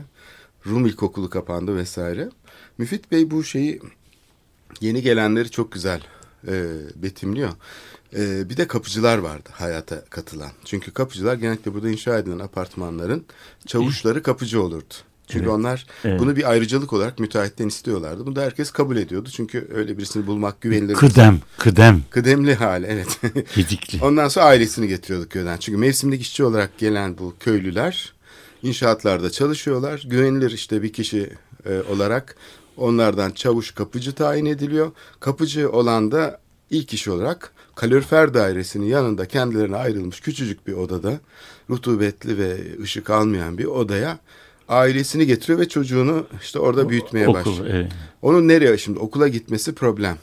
[0.67, 2.29] Rum ilkokulu kapandı vesaire.
[2.77, 3.81] Müfit Bey bu şeyi
[4.81, 6.01] yeni gelenleri çok güzel
[6.47, 7.51] e, betimliyor.
[8.15, 10.51] E, bir de kapıcılar vardı hayata katılan.
[10.65, 13.25] Çünkü kapıcılar genellikle burada inşa edilen apartmanların
[13.65, 14.93] çavuşları kapıcı olurdu.
[15.27, 16.19] Çünkü Evet, onlar evet.
[16.19, 18.25] bunu bir ayrıcalık olarak müteahhitten istiyorlardı.
[18.25, 19.29] Bunu da herkes kabul ediyordu.
[19.35, 20.93] Çünkü öyle birisini bulmak güvenilir.
[20.93, 22.01] Kıdem, kıdem.
[22.09, 23.19] Kıdemli hali evet.
[23.55, 24.05] Gedikli.
[24.05, 25.57] Ondan sonra ailesini getiriyorduk köyden.
[25.57, 28.13] Çünkü mevsimlik işçi olarak gelen bu köylüler
[28.63, 30.03] inşaatlarda çalışıyorlar.
[30.07, 31.29] Güvenilir işte bir kişi
[31.65, 32.35] e, olarak
[32.77, 34.91] onlardan çavuş kapıcı tayin ediliyor.
[35.19, 41.19] Kapıcı olan da ilk iş olarak kalorifer dairesinin yanında kendilerine ayrılmış küçücük bir odada
[41.69, 44.19] rutubetli ve ışık almayan bir odaya
[44.69, 47.65] ailesini getiriyor ve çocuğunu işte orada büyütmeye Okul, başlıyor.
[47.75, 47.91] evet.
[48.21, 50.17] Onun nereye şimdi okula gitmesi problem.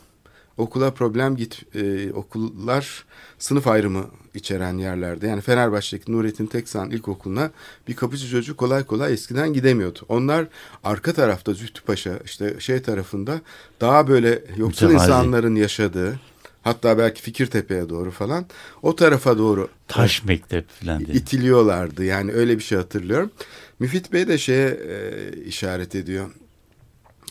[0.57, 3.05] okula problem git e, okullar
[3.39, 5.27] sınıf ayrımı içeren yerlerde.
[5.27, 7.51] Yani Fenerbahçe'deki Nurettin Teksan İlkokulu'na
[7.89, 9.99] bir kapıcı çocuk kolay kolay eskiden gidemiyordu.
[10.09, 10.47] Onlar
[10.85, 13.41] arka tarafta Zühtü Paşa işte şey tarafında
[13.81, 14.95] daha böyle yoksul Mütevazi.
[14.95, 16.21] insanların yaşadığı
[16.63, 18.47] hatta belki Fikirtepe'ye doğru falan
[18.83, 21.17] o tarafa doğru Taş mektep falan diye.
[21.17, 22.05] itiliyorlardı.
[22.05, 23.31] Yani öyle bir şey hatırlıyorum.
[23.79, 26.31] Müfit Bey de şeye e, işaret ediyor.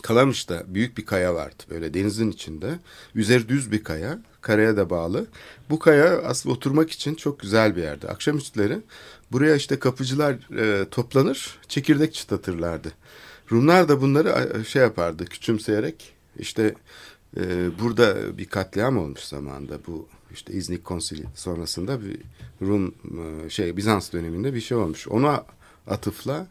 [0.02, 2.78] Kalamış'ta büyük bir kaya vardı böyle denizin içinde.
[3.14, 5.26] Üzeri düz bir kaya, karaya da bağlı.
[5.70, 8.08] Bu kaya aslında oturmak için çok güzel bir yerdi.
[8.08, 8.78] Akşamüstleri
[9.32, 12.92] buraya işte kapıcılar e, toplanır, çekirdek çıtlatırlardı.
[13.52, 16.74] Rumlar da bunları şey yapardı, küçümseyerek işte
[17.36, 22.18] e, burada bir katliam olmuş zamanında bu işte İznik Konsili sonrasında bir
[22.62, 22.94] Rum
[23.44, 25.08] e, şey Bizans döneminde bir şey olmuş.
[25.08, 25.44] Ona
[25.86, 26.46] atıfla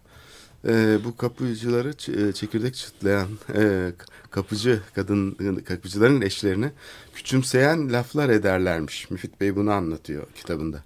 [0.67, 3.91] e, bu kapıcıları e, çekirdek çıtlayan e,
[4.31, 5.31] kapıcı kadın
[5.65, 6.71] kapıcıların eşlerini
[7.15, 9.11] küçümseyen laflar ederlermiş.
[9.11, 10.83] Müfit Bey bunu anlatıyor kitabında.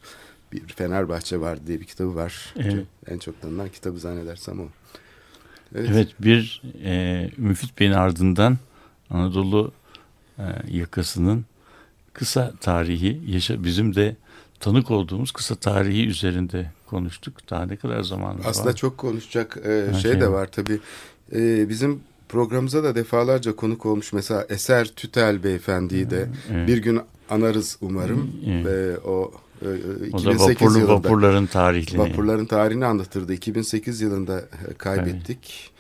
[0.52, 2.54] Bir Fenerbahçe var diye bir kitabı var.
[2.58, 2.86] Evet.
[3.08, 4.68] En çok tanınan kitabı zannedersem o.
[5.76, 8.58] Evet bir e, Müfit Bey'in ardından
[9.10, 9.72] Anadolu
[10.72, 11.46] yakasının
[12.14, 14.16] kısa tarihi yaşa bizim de
[14.60, 17.50] tanık olduğumuz kısa tarihi üzerinde konuştuk.
[17.50, 18.46] Daha ne kadar zaman var?
[18.46, 20.34] Aslında çok konuşacak e, şey şey de var.
[20.34, 20.80] var tabii.
[21.36, 24.14] E, bizim programımıza da defalarca konuk olmuş.
[24.14, 26.68] Mesela Eser Tütel Beyefendi'yi de Evet.
[26.68, 28.32] bir gün anarız umarım.
[28.48, 28.66] Evet.
[28.66, 29.32] Ve o
[29.62, 29.70] e, e,
[30.12, 32.00] o da 2008 vapurlu yılında vapurların tarihini.
[32.00, 33.34] vapurların tarihini anlatırdı.
[33.34, 35.72] 2008 yılında e, kaybettik.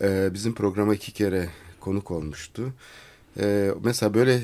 [0.00, 1.48] E, bizim programa iki kere
[1.80, 2.72] konuk olmuştu.
[3.40, 4.40] E, mesela böyle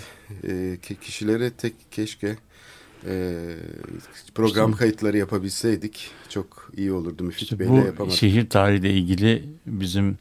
[0.49, 2.37] e, ki- kişilere tek keşke
[3.07, 3.35] e,
[4.35, 7.23] program İşte- kayıtları yapabilseydik çok iyi olurdu.
[7.25, 8.19] Müfit İşte Bey'le yapamadık.
[8.19, 10.19] şehir tarihiyle ilgili bizim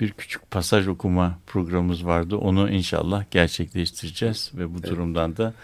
[0.00, 2.36] bir küçük pasaj okuma programımız vardı.
[2.36, 5.54] Onu inşallah gerçekleştireceğiz ve bu durumdan da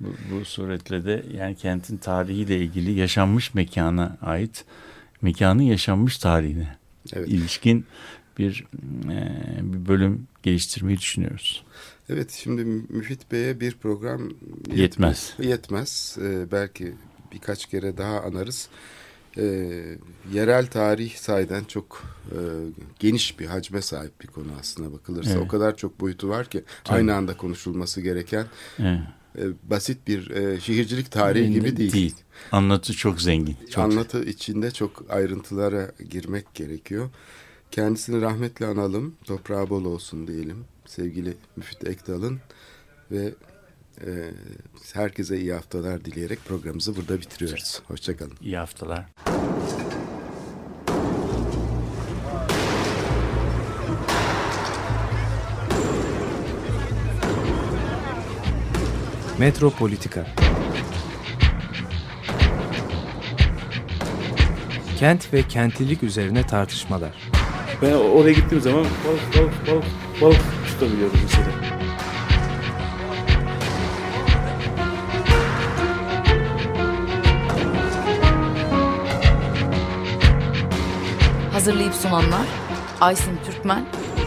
[0.00, 4.64] bu, bu suretle de yani kentin tarihiyle ilgili yaşanmış mekana ait
[5.22, 6.76] mekanın yaşanmış tarihine
[7.12, 7.28] Evet.
[7.28, 7.84] ilişkin
[8.40, 8.64] bir
[9.10, 11.64] e, bir bölüm geliştirmeyi düşünüyoruz.
[12.08, 14.30] Evet şimdi Müfit Bey'e bir program
[14.74, 15.34] Yetmez.
[15.38, 16.16] Yetmez.
[16.22, 16.92] Ee, belki
[17.32, 18.68] birkaç kere daha anarız.
[19.38, 19.42] Ee,
[20.32, 22.38] yerel tarih sayeden çok e,
[22.98, 25.30] geniş bir hacme sahip bir konu aslına bakılırsa.
[25.30, 25.42] Evet.
[25.42, 26.96] O kadar çok boyutu var ki Tabii.
[26.98, 28.46] aynı anda konuşulması gereken
[28.78, 29.00] Evet.
[29.38, 32.14] e, basit bir e, şehircilik tarihi gibi değil.
[32.52, 33.56] Anlatı çok zengin.
[33.70, 37.10] Çok Anlatı içinde çok ayrıntılara girmek gerekiyor.
[37.70, 40.64] Kendisini rahmetle analım, toprağı bol olsun diyelim.
[40.86, 42.40] Sevgili Müfit Ekdal'ın
[43.10, 43.34] ve
[44.06, 44.30] e,
[44.92, 47.82] herkese iyi haftalar dileyerek programımızı burada bitiriyoruz.
[47.88, 48.32] Hoşçakalın.
[48.40, 49.06] İyi haftalar.
[59.38, 60.26] Metropolitika
[64.98, 67.39] Kent ve kentlilik üzerine tartışmalar.
[67.82, 69.84] Ben oraya gittiğim zaman balık balık balık
[70.20, 71.46] balık tutabiliyorum mesela.
[81.52, 82.46] Hazırlayıp sunanlar
[83.00, 83.84] Aysin Türkmen,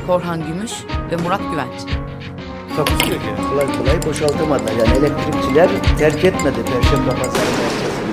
[0.07, 0.71] Korhan Gümüş
[1.11, 1.81] ve Murat Güvenç.
[2.75, 3.49] Takusu yok yani.
[3.49, 4.71] Kolay kolay boşaltamadılar.
[4.71, 8.12] Yani elektrikçiler terk etmedi Perşembe Pazarı merkezini.